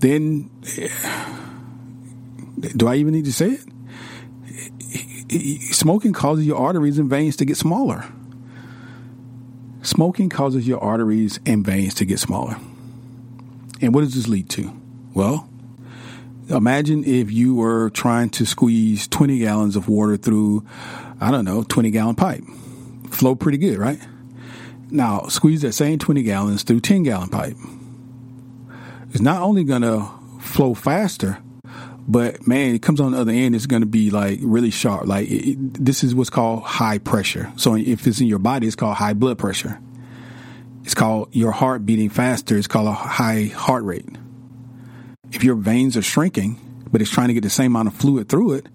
[0.00, 0.50] then
[2.60, 3.64] do I even need to say it?
[5.74, 8.04] Smoking causes your arteries and veins to get smaller.
[9.82, 12.56] Smoking causes your arteries and veins to get smaller.
[13.80, 14.72] And what does this lead to?
[15.14, 15.48] Well,
[16.48, 20.66] imagine if you were trying to squeeze 20 gallons of water through,
[21.20, 22.42] I don't know, 20 gallon pipe.
[23.10, 24.00] Flow pretty good, right?
[24.90, 27.56] Now, squeeze that same 20 gallons through 10 gallon pipe.
[29.10, 30.08] It's not only going to
[30.40, 31.38] flow faster,
[32.08, 35.06] but man, it comes on the other end, it's going to be like really sharp.
[35.06, 37.52] Like it, this is what's called high pressure.
[37.56, 39.78] So if it's in your body, it's called high blood pressure.
[40.84, 42.56] It's called your heart beating faster.
[42.56, 44.06] It's called a high heart rate.
[45.30, 46.58] If your veins are shrinking,
[46.90, 48.66] but it's trying to get the same amount of fluid through it,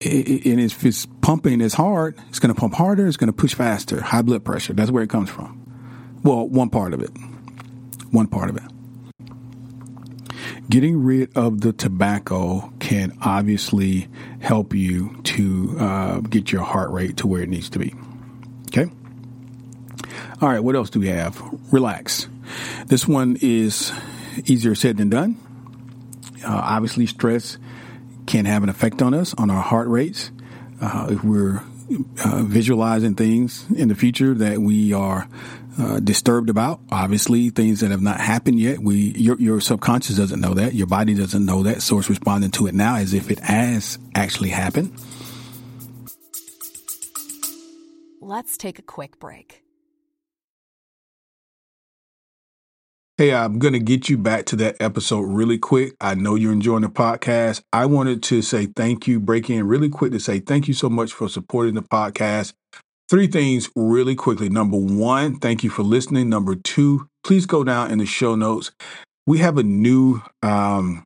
[0.00, 3.06] it, and if it's pumping as hard, it's going to pump harder.
[3.06, 4.00] It's going to push faster.
[4.00, 4.72] High blood pressure.
[4.72, 5.60] That's where it comes from.
[6.24, 7.10] Well, one part of it.
[8.10, 8.73] One part of it.
[10.68, 14.08] Getting rid of the tobacco can obviously
[14.40, 17.94] help you to uh, get your heart rate to where it needs to be.
[18.68, 18.90] Okay.
[20.40, 20.60] All right.
[20.60, 21.40] What else do we have?
[21.70, 22.28] Relax.
[22.86, 23.92] This one is
[24.46, 25.36] easier said than done.
[26.44, 27.58] Uh, obviously, stress
[28.26, 30.30] can have an effect on us, on our heart rates.
[30.80, 31.62] Uh, if we're
[32.24, 35.28] uh, visualizing things in the future that we are
[35.78, 36.80] uh, disturbed about.
[36.90, 38.78] Obviously, things that have not happened yet.
[38.78, 40.74] We, your, your subconscious doesn't know that.
[40.74, 41.82] Your body doesn't know that.
[41.82, 44.92] So it's responding to it now as if it has actually happened.
[48.20, 49.64] Let's take a quick break.
[53.16, 55.94] Hey, I'm going to get you back to that episode really quick.
[56.00, 57.62] I know you're enjoying the podcast.
[57.72, 60.88] I wanted to say thank you, break in really quick to say thank you so
[60.88, 62.54] much for supporting the podcast.
[63.10, 64.48] Three things really quickly.
[64.48, 66.28] Number one, thank you for listening.
[66.28, 68.72] Number two, please go down in the show notes.
[69.26, 71.04] We have a new um,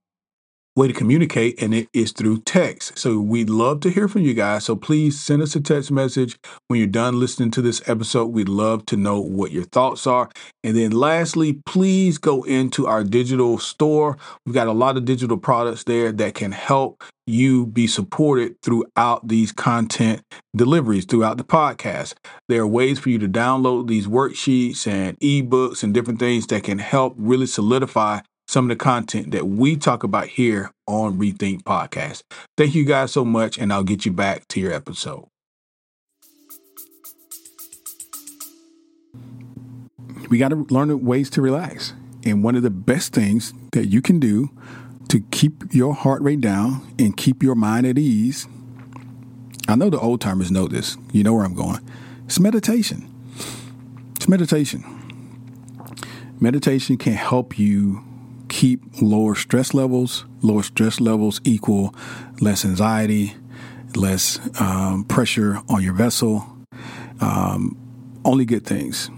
[0.79, 2.97] way to communicate, and it is through text.
[2.97, 4.64] So we'd love to hear from you guys.
[4.64, 6.38] So please send us a text message
[6.69, 8.27] when you're done listening to this episode.
[8.27, 10.31] We'd love to know what your thoughts are.
[10.62, 14.17] And then lastly, please go into our digital store.
[14.47, 19.27] We've got a lot of digital products there that can help you be supported throughout
[19.27, 20.23] these content
[20.57, 22.14] deliveries throughout the podcast.
[22.49, 26.64] There are ways for you to download these worksheets and ebooks and different things that
[26.64, 31.62] can help really solidify some of the content that we talk about here on Rethink
[31.62, 32.22] Podcast.
[32.56, 35.28] Thank you guys so much, and I'll get you back to your episode.
[40.30, 41.92] We got to learn ways to relax.
[42.24, 44.50] And one of the best things that you can do
[45.08, 48.48] to keep your heart rate down and keep your mind at ease,
[49.68, 50.96] I know the old timers know this.
[51.12, 51.80] You know where I'm going.
[52.24, 53.11] It's meditation.
[54.16, 54.84] It's meditation.
[56.40, 58.04] Meditation can help you
[58.48, 60.24] keep lower stress levels.
[60.42, 61.94] Lower stress levels equal
[62.40, 63.34] less anxiety,
[63.94, 66.46] less um, pressure on your vessel.
[67.20, 67.76] Um,
[68.24, 69.11] only good things.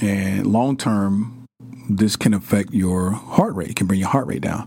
[0.00, 1.46] And long term,
[1.88, 4.66] this can affect your heart rate, it can bring your heart rate down.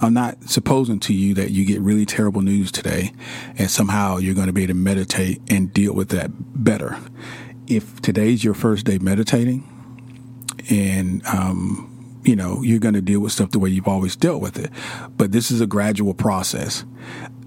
[0.00, 3.12] I'm not supposing to you that you get really terrible news today
[3.56, 6.30] and somehow you're going to be able to meditate and deal with that
[6.64, 6.98] better.
[7.68, 9.68] If today's your first day meditating
[10.70, 11.91] and um,
[12.24, 14.70] you know, you're going to deal with stuff the way you've always dealt with it.
[15.16, 16.84] But this is a gradual process.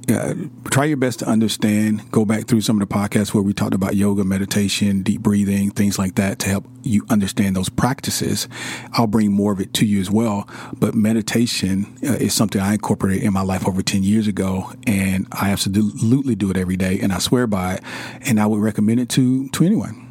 [0.07, 0.35] Uh,
[0.69, 2.11] try your best to understand.
[2.11, 5.71] Go back through some of the podcasts where we talked about yoga, meditation, deep breathing,
[5.71, 8.47] things like that to help you understand those practices.
[8.93, 10.47] I'll bring more of it to you as well.
[10.77, 15.27] But meditation uh, is something I incorporated in my life over 10 years ago, and
[15.31, 17.83] I absolutely do it every day, and I swear by it.
[18.21, 20.01] And I would recommend it to, to anyone.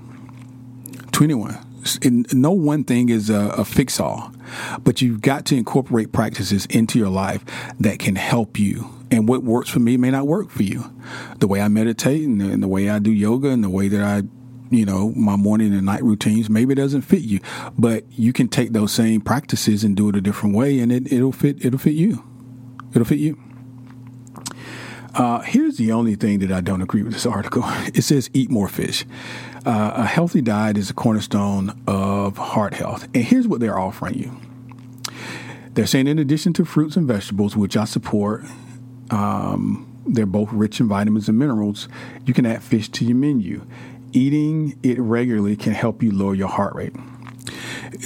[1.13, 1.65] To anyone
[2.33, 4.33] no one thing is a, a fix all,
[4.83, 7.45] but you've got to incorporate practices into your life
[7.81, 8.91] that can help you.
[9.11, 10.93] And what works for me may not work for you.
[11.39, 13.89] The way I meditate and the, and the way I do yoga and the way
[13.89, 14.23] that I
[14.71, 17.39] you know, my morning and night routines, maybe it doesn't fit you,
[17.79, 21.13] but you can take those same practices and do it a different way and it,
[21.13, 22.25] it'll fit, it'll fit you.
[22.93, 23.39] It'll fit you.
[25.15, 27.63] Uh, here's the only thing that I don't agree with this article.
[27.95, 29.05] It says eat more fish.
[29.65, 33.05] Uh, a healthy diet is a cornerstone of heart health.
[33.15, 34.39] And here's what they're offering you
[35.75, 38.45] they're saying, in addition to fruits and vegetables, which I support,
[39.11, 41.89] um, they're both rich in vitamins and minerals,
[42.25, 43.67] you can add fish to your menu.
[44.13, 46.95] Eating it regularly can help you lower your heart rate.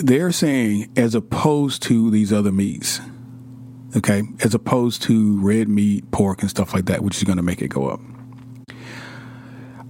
[0.03, 3.01] They're saying, as opposed to these other meats,
[3.97, 7.43] okay, as opposed to red meat, pork, and stuff like that, which is going to
[7.43, 8.01] make it go up.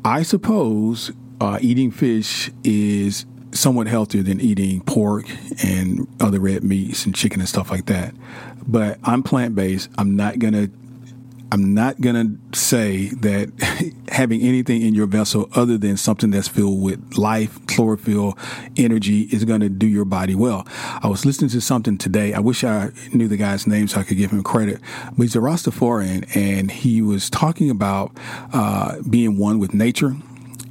[0.04, 5.26] I suppose uh, eating fish is somewhat healthier than eating pork
[5.64, 8.14] and other red meats and chicken and stuff like that.
[8.66, 9.90] But I'm plant based.
[9.96, 10.68] I'm not gonna
[11.50, 11.98] I'm not
[12.50, 17.64] to say that having anything in your vessel other than something that's filled with life,
[17.66, 18.36] chlorophyll,
[18.76, 20.66] energy is to do your body well.
[21.02, 22.34] I was listening to something today.
[22.34, 24.80] I wish I knew the guy's name so I could give him credit.
[25.16, 28.12] But he's a Rastafarian and he was talking about
[28.52, 30.16] uh, being one with nature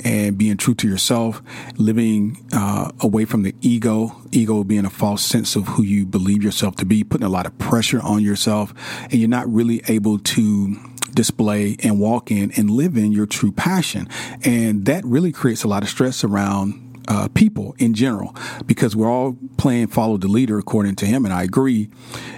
[0.04, 1.42] and being true to yourself,
[1.78, 6.44] living uh, away from the ego, ego being a false sense of who you believe
[6.44, 10.20] yourself to be, putting a lot of pressure on yourself, and you're not really able
[10.20, 10.76] to
[11.14, 14.08] display and walk in and live in your true passion.
[14.44, 19.10] And that really creates a lot of stress around uh, people in general because we're
[19.10, 21.90] all playing follow the leader according to him and i agree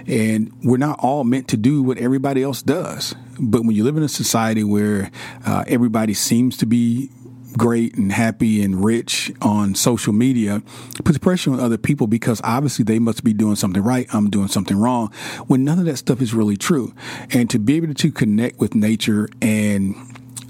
[0.06, 3.96] and we're not all meant to do what everybody else does but when you live
[3.96, 5.10] in a society where
[5.44, 7.10] uh, everybody seems to be
[7.56, 10.62] great and happy and rich on social media
[11.04, 14.06] puts pressure on other people because obviously they must be doing something right.
[14.14, 15.12] I'm doing something wrong
[15.46, 16.94] when none of that stuff is really true.
[17.30, 19.94] And to be able to connect with nature and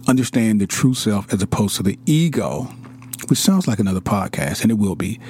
[0.09, 2.63] understand the true self as opposed to the ego,
[3.29, 5.21] which sounds like another podcast and it will be,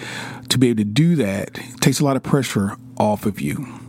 [0.48, 3.79] to be able to do that takes a lot of pressure off of you.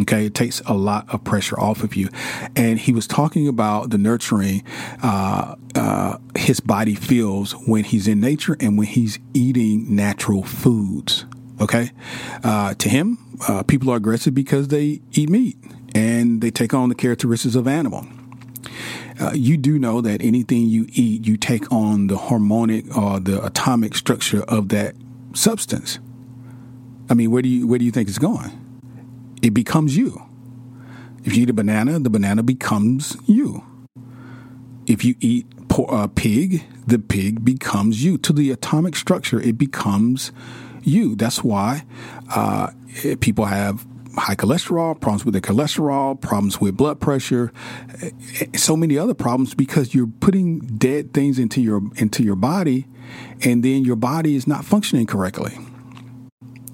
[0.00, 2.08] Okay, it takes a lot of pressure off of you.
[2.56, 4.62] And he was talking about the nurturing
[5.02, 11.26] uh, uh, his body feels when he's in nature and when he's eating natural foods.
[11.60, 11.90] Okay,
[12.42, 15.58] uh, to him, uh, people are aggressive because they eat meat
[15.94, 18.06] and they take on the characteristics of animal.
[19.20, 23.44] Uh, you do know that anything you eat, you take on the harmonic or the
[23.44, 24.94] atomic structure of that
[25.34, 25.98] substance.
[27.10, 28.50] I mean, where do you where do you think it's going?
[29.42, 30.22] It becomes you.
[31.24, 33.64] If you eat a banana, the banana becomes you.
[34.86, 38.18] If you eat a uh, pig, the pig becomes you.
[38.18, 40.32] To the atomic structure, it becomes
[40.82, 41.14] you.
[41.14, 41.84] That's why
[42.34, 42.70] uh,
[43.20, 43.86] people have
[44.16, 47.52] high cholesterol, problems with the cholesterol, problems with blood pressure,
[48.56, 52.86] so many other problems because you're putting dead things into your into your body
[53.42, 55.56] and then your body is not functioning correctly.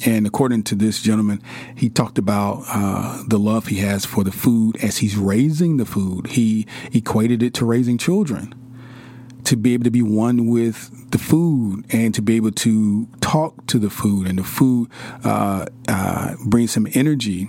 [0.07, 1.43] And according to this gentleman,
[1.75, 5.85] he talked about uh, the love he has for the food as he's raising the
[5.85, 6.29] food.
[6.29, 8.55] He equated it to raising children
[9.45, 13.67] to be able to be one with the food and to be able to talk
[13.67, 14.89] to the food and the food
[15.25, 17.49] uh, uh, brings some energy.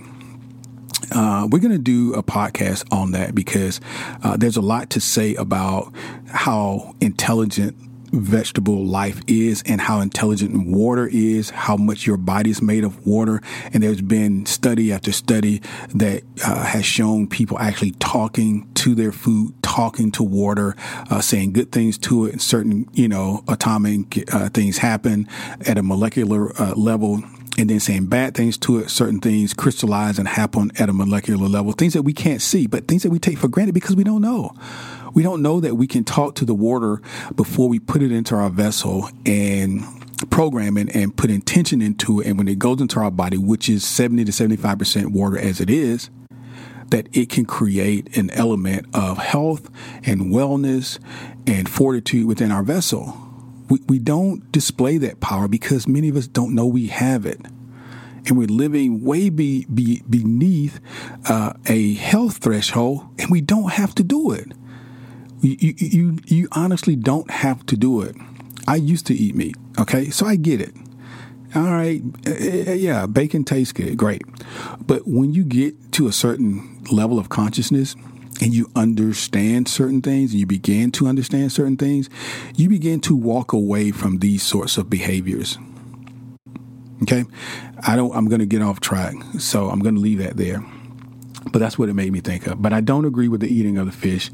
[1.10, 3.80] Uh, we're going to do a podcast on that because
[4.22, 5.92] uh, there's a lot to say about
[6.28, 7.76] how intelligent
[8.12, 13.06] vegetable life is and how intelligent water is, how much your body is made of
[13.06, 13.40] water.
[13.72, 15.62] And there's been study after study
[15.94, 20.76] that uh, has shown people actually talking to their food, talking to water,
[21.10, 22.32] uh, saying good things to it.
[22.32, 25.28] And certain, you know, atomic uh, things happen
[25.66, 27.22] at a molecular uh, level
[27.58, 31.48] and then saying bad things to it, certain things crystallize and happen at a molecular
[31.48, 34.04] level, things that we can't see, but things that we take for granted because we
[34.04, 34.54] don't know.
[35.14, 37.00] We don't know that we can talk to the water
[37.34, 39.82] before we put it into our vessel and
[40.30, 42.26] program it and put intention into it.
[42.26, 45.70] And when it goes into our body, which is 70 to 75% water as it
[45.70, 46.10] is,
[46.90, 49.70] that it can create an element of health
[50.04, 50.98] and wellness
[51.46, 53.16] and fortitude within our vessel.
[53.68, 57.40] We, we don't display that power because many of us don't know we have it.
[58.26, 60.80] And we're living way be, be, beneath
[61.28, 64.52] uh, a health threshold, and we don't have to do it.
[65.40, 68.16] You, you, you honestly don't have to do it.
[68.66, 70.10] I used to eat meat, okay?
[70.10, 70.74] So I get it.
[71.54, 74.22] All right, eh, eh, yeah, bacon tastes good, great.
[74.80, 77.96] But when you get to a certain level of consciousness
[78.42, 82.10] and you understand certain things and you begin to understand certain things,
[82.54, 85.56] you begin to walk away from these sorts of behaviors.
[87.02, 87.24] Okay?
[87.86, 89.14] I don't I'm going to get off track.
[89.38, 90.62] So I'm going to leave that there.
[91.52, 92.60] But that's what it made me think of.
[92.60, 94.30] But I don't agree with the eating of the fish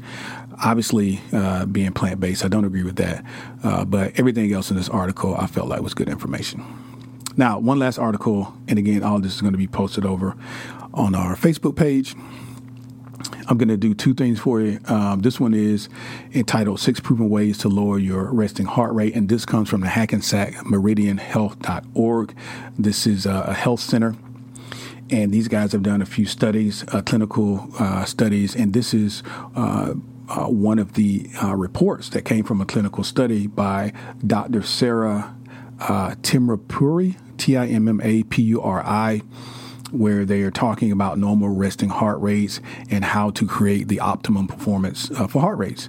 [0.63, 2.45] obviously uh, being plant based.
[2.45, 3.23] I don't agree with that.
[3.63, 6.63] Uh, but everything else in this article I felt like was good information.
[7.37, 10.35] Now, one last article, and again, all this is going to be posted over
[10.93, 12.15] on our Facebook page.
[13.47, 14.79] I'm going to do two things for you.
[14.85, 15.89] Um, this one is
[16.33, 19.87] entitled Six Proven Ways to Lower Your Resting Heart Rate, and this comes from the
[19.87, 22.35] Hackensack Meridianhealth.org.
[22.77, 24.15] This is a health center
[25.09, 29.21] and these guys have done a few studies, uh, clinical uh, studies, and this is
[29.55, 29.93] uh,
[30.29, 33.93] uh, one of the uh, reports that came from a clinical study by
[34.25, 34.63] Dr.
[34.63, 35.35] Sarah
[35.79, 39.21] uh, Timmapuri, T I M M A P U R I,
[39.91, 44.47] where they are talking about normal resting heart rates and how to create the optimum
[44.47, 45.87] performance uh, for heart rates.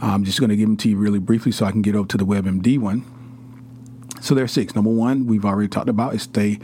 [0.00, 2.08] I'm just going to give them to you really briefly so I can get over
[2.08, 3.04] to the WebMD one.
[4.20, 4.76] So there are six.
[4.76, 6.60] Number one, we've already talked about is stay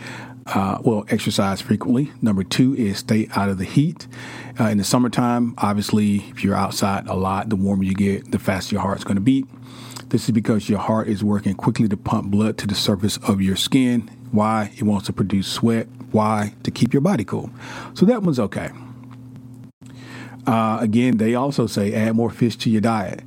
[0.55, 2.11] uh, well, exercise frequently.
[2.22, 4.07] Number two is stay out of the heat.
[4.59, 8.38] Uh, in the summertime, obviously, if you're outside a lot, the warmer you get, the
[8.38, 9.46] faster your heart's going to beat.
[10.09, 13.42] This is because your heart is working quickly to pump blood to the surface of
[13.42, 14.09] your skin.
[14.30, 14.72] Why?
[14.76, 15.86] It wants to produce sweat.
[16.12, 16.55] Why?
[16.62, 17.51] To keep your body cool.
[17.92, 18.70] So that one's okay.
[20.46, 23.22] Uh, again, they also say add more fish to your diet.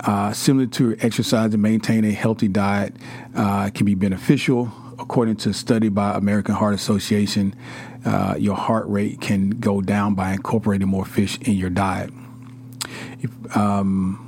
[0.00, 2.96] Uh, similar to exercise and maintain a healthy diet
[3.36, 7.54] uh, can be beneficial according to a study by American Heart Association,
[8.04, 12.10] uh, your heart rate can go down by incorporating more fish in your diet.
[13.20, 14.20] If, um,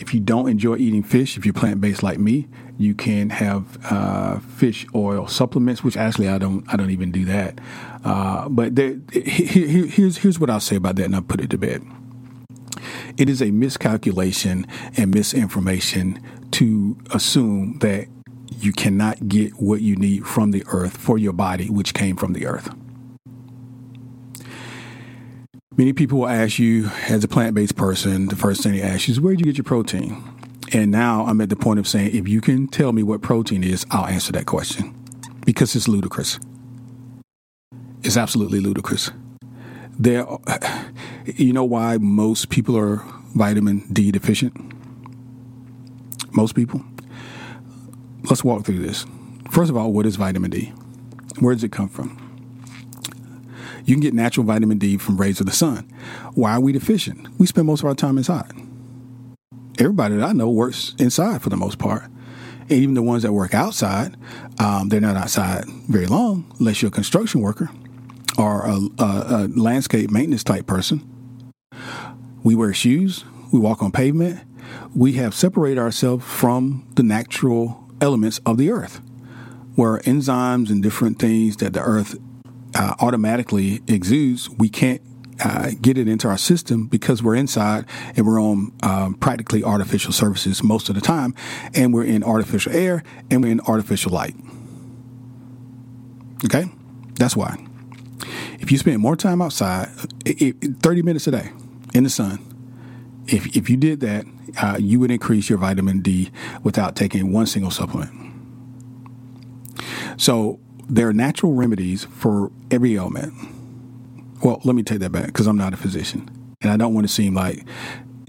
[0.00, 2.48] if you don't enjoy eating fish, if you're plant based like me,
[2.78, 7.24] you can have uh, fish oil supplements, which actually I don't I don't even do
[7.26, 7.60] that.
[8.04, 11.50] Uh, but there, here, here's here's what I'll say about that, and I'll put it
[11.50, 11.82] to bed.
[13.16, 16.20] It is a miscalculation and misinformation
[16.52, 18.08] to assume that
[18.60, 22.32] you cannot get what you need from the earth for your body, which came from
[22.32, 22.74] the earth.
[25.76, 29.08] Many people will ask you, as a plant based person, the first thing they ask
[29.08, 30.22] you is, Where did you get your protein?
[30.72, 33.64] And now I'm at the point of saying, If you can tell me what protein
[33.64, 34.94] is, I'll answer that question
[35.46, 36.38] because it's ludicrous.
[38.02, 39.10] It's absolutely ludicrous.
[39.98, 40.26] There,
[41.26, 43.02] you know why most people are
[43.34, 44.54] vitamin D deficient?
[46.32, 46.84] Most people
[48.24, 49.06] let's walk through this.
[49.50, 50.72] First of all, what is vitamin D?
[51.38, 52.18] Where does it come from?
[53.84, 55.90] You can get natural vitamin D from rays of the sun.
[56.34, 57.28] Why are we deficient?
[57.38, 58.52] We spend most of our time inside.
[59.78, 62.04] Everybody that I know works inside for the most part.
[62.60, 64.16] And even the ones that work outside,
[64.58, 67.70] um, they're not outside very long unless you're a construction worker
[68.38, 71.02] or a, a, a landscape maintenance type person.
[72.44, 74.40] We wear shoes, we walk on pavement,
[74.94, 79.00] we have separated ourselves from the natural elements of the earth,
[79.76, 82.18] where enzymes and different things that the earth
[82.74, 85.00] uh, automatically exudes, we can't
[85.42, 87.86] uh, get it into our system because we're inside
[88.16, 91.34] and we're on um, practically artificial surfaces most of the time,
[91.74, 94.34] and we're in artificial air and we're in artificial light.
[96.44, 96.64] Okay,
[97.14, 97.56] that's why.
[98.60, 99.88] If you spend more time outside,
[100.24, 101.50] it, it, 30 minutes a day
[101.94, 102.51] in the sun,
[103.26, 104.24] if, if you did that,
[104.60, 106.30] uh, you would increase your vitamin D
[106.62, 108.10] without taking one single supplement.
[110.16, 113.32] So there are natural remedies for every ailment.
[114.42, 116.28] Well, let me take that back because I'm not a physician,
[116.60, 117.64] and I don't want to seem like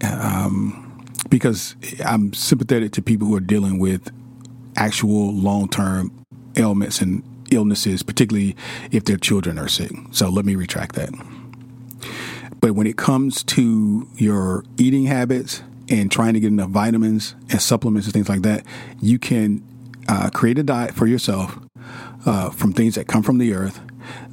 [0.03, 1.75] um, because
[2.05, 4.11] I'm sympathetic to people who are dealing with
[4.75, 6.25] actual long term
[6.55, 8.55] ailments and illnesses, particularly
[8.91, 9.91] if their children are sick.
[10.11, 11.09] So let me retract that.
[12.63, 17.61] But when it comes to your eating habits and trying to get enough vitamins and
[17.61, 18.65] supplements and things like that,
[19.01, 19.61] you can
[20.07, 21.59] uh, create a diet for yourself
[22.25, 23.81] uh, from things that come from the earth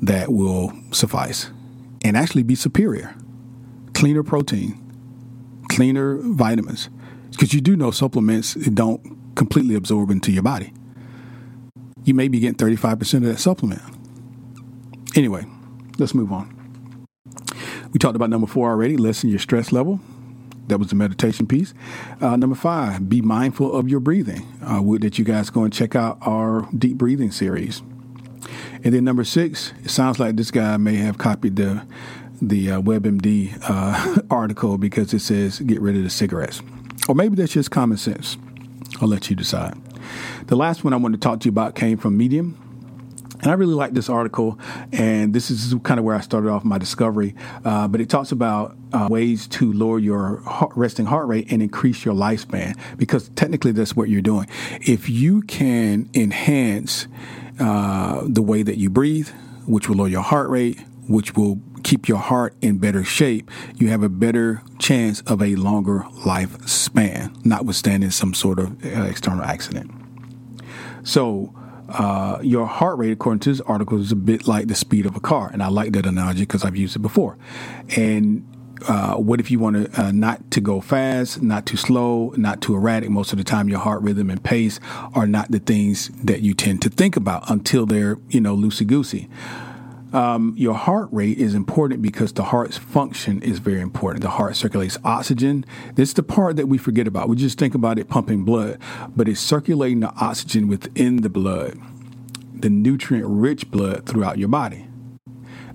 [0.00, 1.50] that will suffice
[2.04, 3.16] and actually be superior.
[3.94, 4.80] Cleaner protein,
[5.68, 6.88] cleaner vitamins,
[7.32, 10.72] because you do know supplements don't completely absorb into your body.
[12.04, 13.82] You may be getting 35% of that supplement.
[15.16, 15.44] Anyway,
[15.98, 16.59] let's move on.
[17.92, 20.00] We talked about number four already lessen your stress level.
[20.68, 21.74] That was the meditation piece.
[22.20, 24.46] Uh, number five, be mindful of your breathing.
[24.62, 27.82] Uh, that you guys go and check out our deep breathing series.
[28.84, 31.84] And then number six, it sounds like this guy may have copied the
[32.42, 36.62] the uh, WebMD uh, article because it says get rid of the cigarettes,
[37.08, 38.38] or maybe that's just common sense.
[39.00, 39.76] I'll let you decide.
[40.46, 42.59] The last one I wanted to talk to you about came from Medium.
[43.42, 44.58] And I really like this article,
[44.92, 47.34] and this is kind of where I started off my discovery.
[47.64, 51.62] Uh, but it talks about uh, ways to lower your heart, resting heart rate and
[51.62, 54.46] increase your lifespan, because technically that's what you're doing.
[54.80, 57.06] If you can enhance
[57.58, 59.28] uh, the way that you breathe,
[59.66, 63.88] which will lower your heart rate, which will keep your heart in better shape, you
[63.88, 69.90] have a better chance of a longer lifespan, notwithstanding some sort of uh, external accident.
[71.02, 71.54] So,
[71.90, 75.16] uh, your heart rate, according to this article, is a bit like the speed of
[75.16, 75.50] a car.
[75.52, 77.36] And I like that analogy because I've used it before.
[77.96, 78.46] And
[78.88, 82.60] uh, what if you want to uh, not to go fast, not too slow, not
[82.60, 83.10] too erratic?
[83.10, 84.80] Most of the time, your heart rhythm and pace
[85.14, 88.86] are not the things that you tend to think about until they're you know loosey
[88.86, 89.28] goosey.
[90.12, 94.22] Um, your heart rate is important because the heart's function is very important.
[94.22, 95.64] The heart circulates oxygen.
[95.94, 97.28] This is the part that we forget about.
[97.28, 98.78] We just think about it pumping blood,
[99.14, 101.78] but it's circulating the oxygen within the blood,
[102.52, 104.88] the nutrient rich blood throughout your body.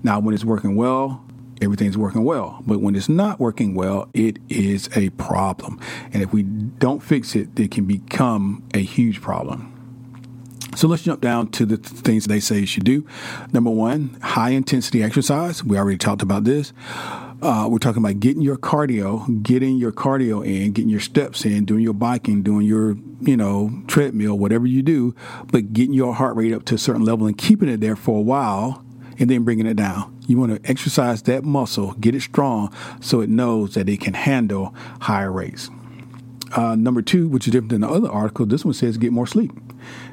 [0.02, 1.24] Now, when it's working well,
[1.62, 2.62] everything's working well.
[2.66, 5.80] But when it's not working well, it is a problem.
[6.12, 9.72] And if we don't fix it, it can become a huge problem.
[10.76, 13.06] So let's jump down to the things they say you should do.
[13.50, 15.64] Number one, high intensity exercise.
[15.64, 16.74] We already talked about this.
[17.40, 21.64] Uh, we're talking about getting your cardio, getting your cardio in, getting your steps in,
[21.64, 25.14] doing your biking, doing your, you know, treadmill, whatever you do,
[25.50, 28.18] but getting your heart rate up to a certain level and keeping it there for
[28.18, 28.84] a while
[29.18, 30.14] and then bringing it down.
[30.26, 34.12] You want to exercise that muscle, get it strong so it knows that it can
[34.12, 35.70] handle higher rates.
[36.54, 39.26] Uh, number two, which is different than the other article, this one says get more
[39.26, 39.52] sleep.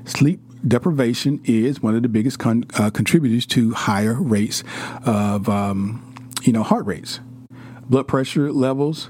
[0.05, 4.63] Sleep deprivation is one of the biggest con- uh, contributors to higher rates
[5.05, 7.19] of, um, you know, heart rates,
[7.89, 9.09] blood pressure levels,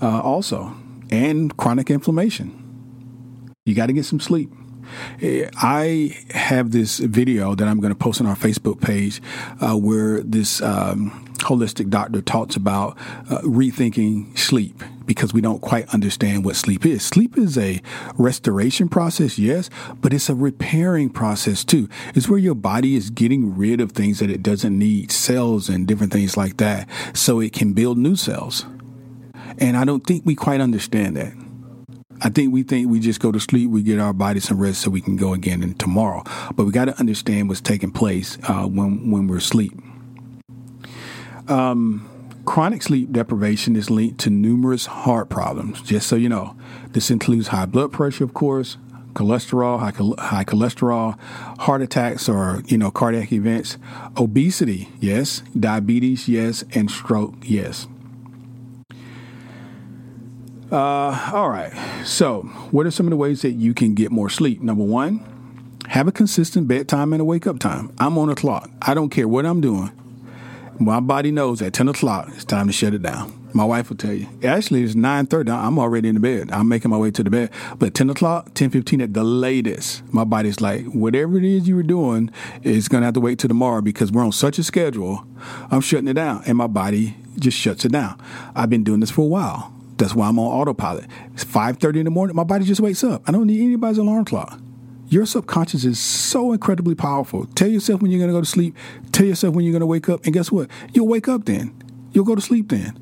[0.00, 0.74] uh, also,
[1.10, 2.58] and chronic inflammation.
[3.64, 4.50] You got to get some sleep.
[5.22, 9.22] I have this video that I'm going to post on our Facebook page
[9.60, 12.96] uh, where this um, holistic doctor talks about
[13.30, 17.04] uh, rethinking sleep because we don't quite understand what sleep is.
[17.04, 17.80] Sleep is a
[18.16, 19.68] restoration process, yes,
[20.00, 21.88] but it's a repairing process too.
[22.14, 25.86] It's where your body is getting rid of things that it doesn't need, cells and
[25.86, 28.64] different things like that, so it can build new cells.
[29.58, 31.32] And I don't think we quite understand that.
[32.24, 34.82] I think we think we just go to sleep, we get our body some rest
[34.82, 36.22] so we can go again and tomorrow.
[36.54, 39.72] But we got to understand what's taking place uh, when when we're asleep.
[41.52, 42.08] Um,
[42.46, 45.82] chronic sleep deprivation is linked to numerous heart problems.
[45.82, 46.56] Just so you know,
[46.92, 48.78] this includes high blood pressure, of course,
[49.12, 51.18] cholesterol, high, high cholesterol,
[51.60, 53.76] heart attacks or you know cardiac events,
[54.16, 57.86] obesity, yes, diabetes, yes, and stroke, yes.
[60.70, 61.74] Uh, all right.
[62.02, 64.62] So, what are some of the ways that you can get more sleep?
[64.62, 67.92] Number one, have a consistent bedtime and a wake up time.
[67.98, 68.70] I'm on a clock.
[68.80, 69.92] I don't care what I'm doing.
[70.78, 73.38] My body knows at 10 o'clock it's time to shut it down.
[73.54, 74.26] My wife will tell you.
[74.42, 75.50] Actually, it's 9.30.
[75.50, 76.50] I'm already in the bed.
[76.50, 77.50] I'm making my way to the bed.
[77.78, 81.82] But 10 o'clock, 10.15 at the latest, my body's like, whatever it is you were
[81.82, 82.30] doing
[82.62, 85.26] is going to have to wait till tomorrow because we're on such a schedule.
[85.70, 86.42] I'm shutting it down.
[86.46, 88.18] And my body just shuts it down.
[88.54, 89.74] I've been doing this for a while.
[89.98, 91.04] That's why I'm on autopilot.
[91.34, 92.34] It's 5.30 in the morning.
[92.34, 93.22] My body just wakes up.
[93.28, 94.58] I don't need anybody's alarm clock.
[95.12, 97.44] Your subconscious is so incredibly powerful.
[97.44, 98.74] Tell yourself when you're going to go to sleep.
[99.12, 100.24] Tell yourself when you're going to wake up.
[100.24, 100.70] And guess what?
[100.94, 101.74] You'll wake up then.
[102.12, 102.98] You'll go to sleep then.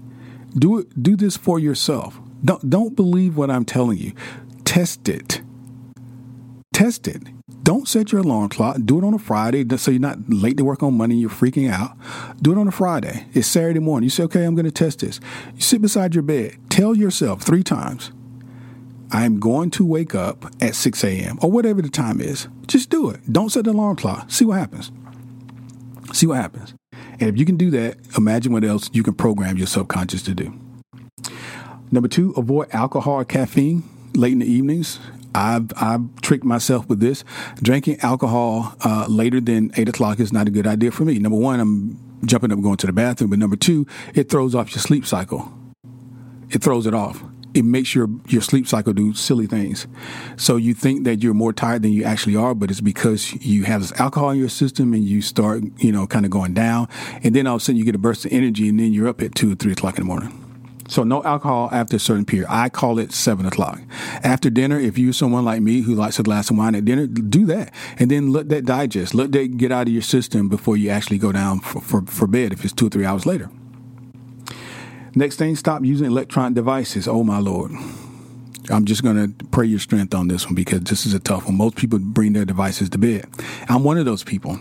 [0.58, 1.00] Do it.
[1.00, 2.18] Do this for yourself.
[2.44, 4.12] Don't don't believe what I'm telling you.
[4.64, 5.40] Test it.
[6.72, 7.22] Test it.
[7.62, 8.78] Don't set your alarm clock.
[8.84, 11.14] Do it on a Friday so you're not late to work on Monday.
[11.14, 11.96] You're freaking out.
[12.42, 13.26] Do it on a Friday.
[13.34, 14.06] It's Saturday morning.
[14.06, 15.20] You say, okay, I'm going to test this.
[15.54, 16.56] You sit beside your bed.
[16.70, 18.10] Tell yourself three times,
[19.12, 21.38] I'm going to wake up at 6 a.m.
[21.42, 22.48] or whatever the time is.
[22.66, 23.20] Just do it.
[23.32, 24.30] Don't set the alarm clock.
[24.30, 24.92] See what happens.
[26.12, 26.74] See what happens.
[26.92, 30.34] And if you can do that, imagine what else you can program your subconscious to
[30.34, 30.58] do.
[31.90, 33.82] Number two, avoid alcohol or caffeine
[34.14, 35.00] late in the evenings.
[35.34, 37.24] I've, I've tricked myself with this.
[37.56, 41.18] Drinking alcohol uh, later than 8 o'clock is not a good idea for me.
[41.18, 43.30] Number one, I'm jumping up going to the bathroom.
[43.30, 45.52] But number two, it throws off your sleep cycle.
[46.50, 47.22] It throws it off
[47.54, 49.86] it makes your your sleep cycle do silly things.
[50.36, 53.64] So you think that you're more tired than you actually are, but it's because you
[53.64, 56.88] have this alcohol in your system and you start, you know, kind of going down,
[57.22, 59.08] and then all of a sudden you get a burst of energy, and then you're
[59.08, 60.36] up at two or three o'clock in the morning.
[60.88, 62.48] So no alcohol after a certain period.
[62.50, 63.80] I call it seven o'clock.
[64.24, 67.06] After dinner, if you're someone like me who likes a glass of wine at dinner,
[67.06, 67.72] do that.
[67.98, 69.14] And then let that digest.
[69.14, 72.26] Let that get out of your system before you actually go down for, for, for
[72.26, 73.50] bed if it's two or three hours later.
[75.14, 77.08] Next thing, stop using electronic devices.
[77.08, 77.72] Oh my Lord.
[78.70, 81.46] I'm just going to pray your strength on this one because this is a tough
[81.46, 81.56] one.
[81.56, 83.26] Most people bring their devices to bed.
[83.68, 84.60] I'm one of those people.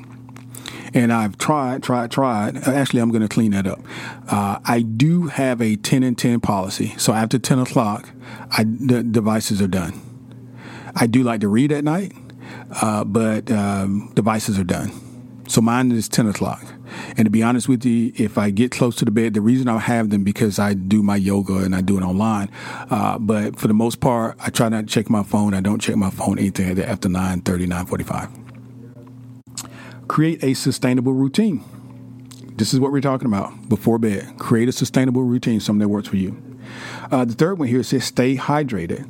[0.95, 2.57] And I've tried, tried, tried.
[2.67, 3.79] Actually, I'm going to clean that up.
[4.27, 6.95] Uh, I do have a 10 and 10 policy.
[6.97, 8.09] So after 10 o'clock,
[8.51, 10.01] I, the devices are done.
[10.95, 12.13] I do like to read at night,
[12.81, 14.91] uh, but um, devices are done.
[15.47, 16.63] So mine is 10 o'clock.
[17.17, 19.67] And to be honest with you, if I get close to the bed, the reason
[19.67, 22.49] I have them because I do my yoga and I do it online.
[22.89, 25.53] Uh, but for the most part, I try not to check my phone.
[25.53, 28.29] I don't check my phone anything after 9 30, 9 45.
[30.07, 31.63] Create a sustainable routine.
[32.55, 34.37] This is what we're talking about before bed.
[34.37, 36.41] Create a sustainable routine, something that works for you.
[37.11, 39.09] Uh, the third one here says stay hydrated.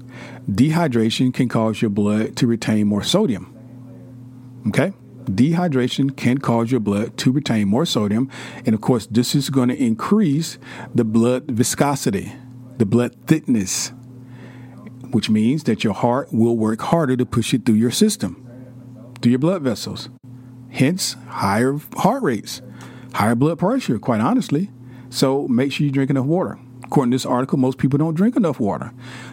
[0.49, 3.55] Dehydration can cause your blood to retain more sodium.
[4.67, 4.93] Okay?
[5.25, 8.29] Dehydration can cause your blood to retain more sodium.
[8.65, 10.57] And of course, this is going to increase
[10.93, 12.33] the blood viscosity,
[12.77, 13.91] the blood thickness,
[15.11, 18.45] which means that your heart will work harder to push it through your system,
[19.21, 20.09] through your blood vessels.
[20.69, 22.61] Hence, higher heart rates,
[23.13, 24.71] higher blood pressure, quite honestly.
[25.09, 26.59] So make sure you drink enough water.
[26.89, 28.91] According to this article, most people don't drink enough water.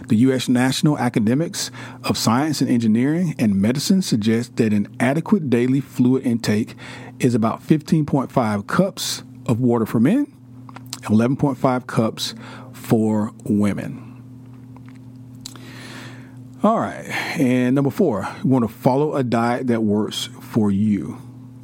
[0.08, 0.46] The U.S.
[0.46, 1.70] National Academics
[2.04, 6.74] of Science and Engineering and Medicine suggest that an adequate daily fluid intake
[7.18, 10.26] is about 15.5 cups of water for men,
[11.04, 12.34] 11.5 cups
[12.74, 14.22] for women.
[16.62, 17.06] All right,
[17.40, 21.16] and number four, you want to follow a diet that works for you.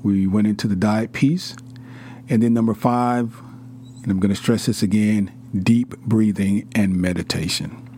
[0.03, 1.55] We went into the diet piece.
[2.31, 3.43] And then number five,
[4.03, 7.89] and I'm going to stress this again deep breathing, and meditation.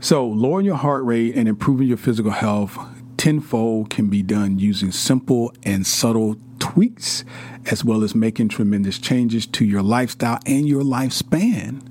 [0.00, 2.78] So, lowering your heart rate and improving your physical health
[3.16, 7.24] tenfold can be done using simple and subtle tweaks,
[7.66, 11.82] as well as making tremendous changes to your lifestyle and your lifespan.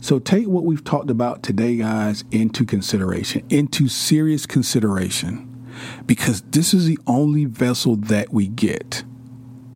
[0.00, 5.66] So, take what we've talked about today, guys, into consideration, into serious consideration,
[6.06, 9.02] because this is the only vessel that we get.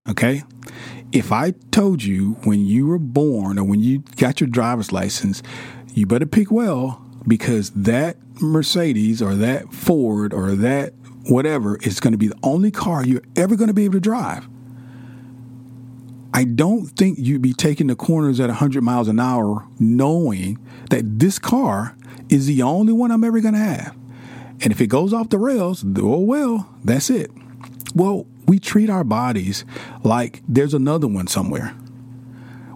[0.09, 0.43] Okay?
[1.13, 5.43] If I told you when you were born or when you got your driver's license,
[5.93, 10.95] you better pick well because that Mercedes or that Ford or that
[11.29, 14.01] whatever is going to be the only car you're ever going to be able to
[14.01, 14.49] drive.
[16.33, 20.59] I don't think you'd be taking the corners at 100 miles an hour knowing
[20.91, 21.97] that this car
[22.29, 23.97] is the only one I'm ever going to have.
[24.63, 27.31] And if it goes off the rails, oh well, that's it.
[27.95, 29.65] Well, we treat our bodies
[30.03, 31.69] like there's another one somewhere.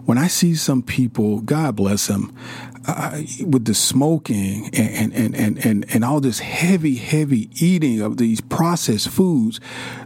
[0.05, 2.33] When I see some people, God bless them,
[2.87, 8.15] uh, with the smoking and, and, and, and, and all this heavy, heavy eating of
[8.15, 9.59] these processed foods,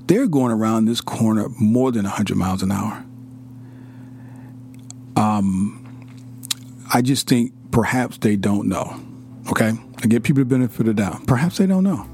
[0.08, 3.06] they're going around this corner more than 100 miles an hour.
[5.16, 6.10] Um,
[6.92, 9.00] I just think perhaps they don't know.
[9.52, 9.74] Okay?
[10.02, 11.28] I give people the benefit of the doubt.
[11.28, 12.10] Perhaps they don't know.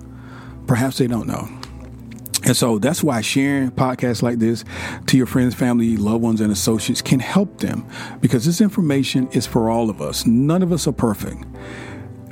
[0.68, 1.48] Perhaps they don't know.
[2.46, 4.64] And so that's why sharing podcasts like this
[5.08, 7.88] to your friends, family, loved ones, and associates can help them
[8.22, 10.28] because this information is for all of us.
[10.28, 11.44] None of us are perfect.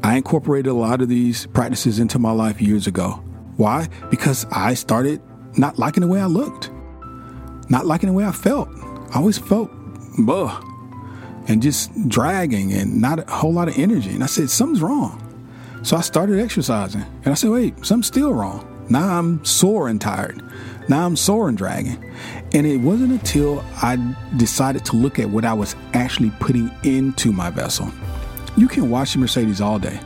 [0.03, 3.23] I incorporated a lot of these practices into my life years ago.
[3.57, 3.87] Why?
[4.11, 5.21] Because I started
[5.57, 6.69] not liking the way I looked,
[7.69, 8.69] not liking the way I felt.
[9.11, 9.71] I always felt,
[10.19, 10.59] buh,
[11.47, 14.11] and just dragging and not a whole lot of energy.
[14.11, 15.19] And I said, something's wrong.
[15.83, 17.03] So I started exercising.
[17.23, 18.69] And I said, wait, something's still wrong.
[18.89, 20.41] Now I'm sore and tired.
[20.89, 22.11] Now I'm sore and dragging.
[22.53, 23.97] And it wasn't until I
[24.37, 27.91] decided to look at what I was actually putting into my vessel.
[28.57, 29.99] You can wash a Mercedes all day.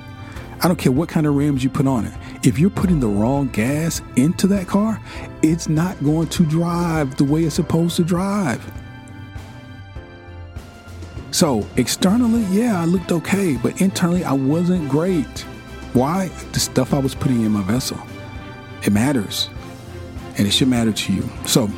[0.61, 2.13] I don't care what kind of rims you put on it.
[2.43, 4.99] If you're putting the wrong gas into that car,
[5.41, 8.63] it's not going to drive the way it's supposed to drive.
[11.32, 15.41] So, externally, yeah, I looked okay, but internally, I wasn't great.
[15.93, 16.30] Why?
[16.53, 17.99] The stuff I was putting in my vessel.
[18.84, 19.49] It matters,
[20.38, 21.30] and it should matter to you.
[21.45, 21.69] So,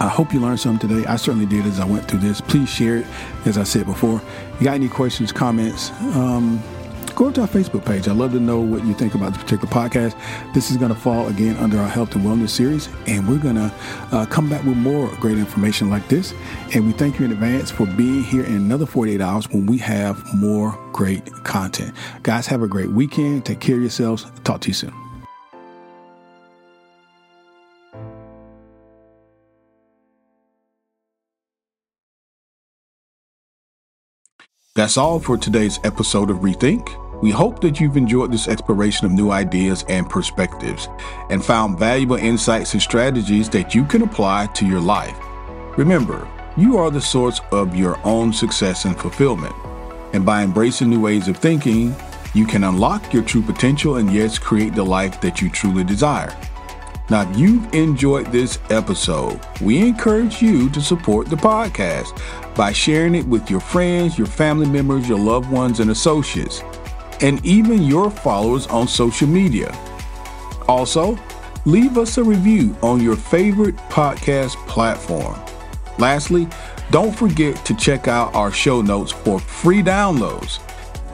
[0.00, 1.06] I hope you learned something today.
[1.06, 2.40] I certainly did as I went through this.
[2.40, 3.06] Please share it,
[3.46, 4.20] as I said before.
[4.58, 5.90] You got any questions, comments?
[6.16, 6.62] Um,
[7.14, 8.08] go to our Facebook page.
[8.08, 10.14] I'd love to know what you think about this particular podcast.
[10.52, 13.54] This is going to fall again under our health and wellness series, and we're going
[13.54, 13.72] to
[14.10, 16.34] uh, come back with more great information like this.
[16.74, 19.78] And we thank you in advance for being here in another 48 hours when we
[19.78, 21.94] have more great content.
[22.24, 23.46] Guys, have a great weekend.
[23.46, 24.26] Take care of yourselves.
[24.42, 25.03] Talk to you soon.
[34.84, 37.22] That's all for today's episode of Rethink.
[37.22, 40.90] We hope that you've enjoyed this exploration of new ideas and perspectives
[41.30, 45.16] and found valuable insights and strategies that you can apply to your life.
[45.78, 46.28] Remember,
[46.58, 49.54] you are the source of your own success and fulfillment.
[50.12, 51.96] And by embracing new ways of thinking,
[52.34, 56.36] you can unlock your true potential and yes, create the life that you truly desire.
[57.10, 62.18] Now, if you've enjoyed this episode, we encourage you to support the podcast
[62.54, 66.62] by sharing it with your friends, your family members, your loved ones, and associates,
[67.20, 69.70] and even your followers on social media.
[70.66, 71.18] Also,
[71.66, 75.38] leave us a review on your favorite podcast platform.
[75.98, 76.48] Lastly,
[76.90, 80.58] don't forget to check out our show notes for free downloads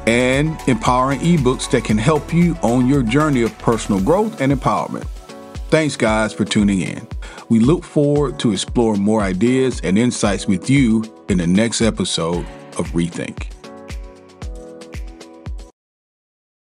[0.06, 5.06] and empowering ebooks that can help you on your journey of personal growth and empowerment.
[5.70, 7.06] Thanks, guys, for tuning in.
[7.48, 12.44] We look forward to exploring more ideas and insights with you in the next episode
[12.76, 13.59] of Rethink.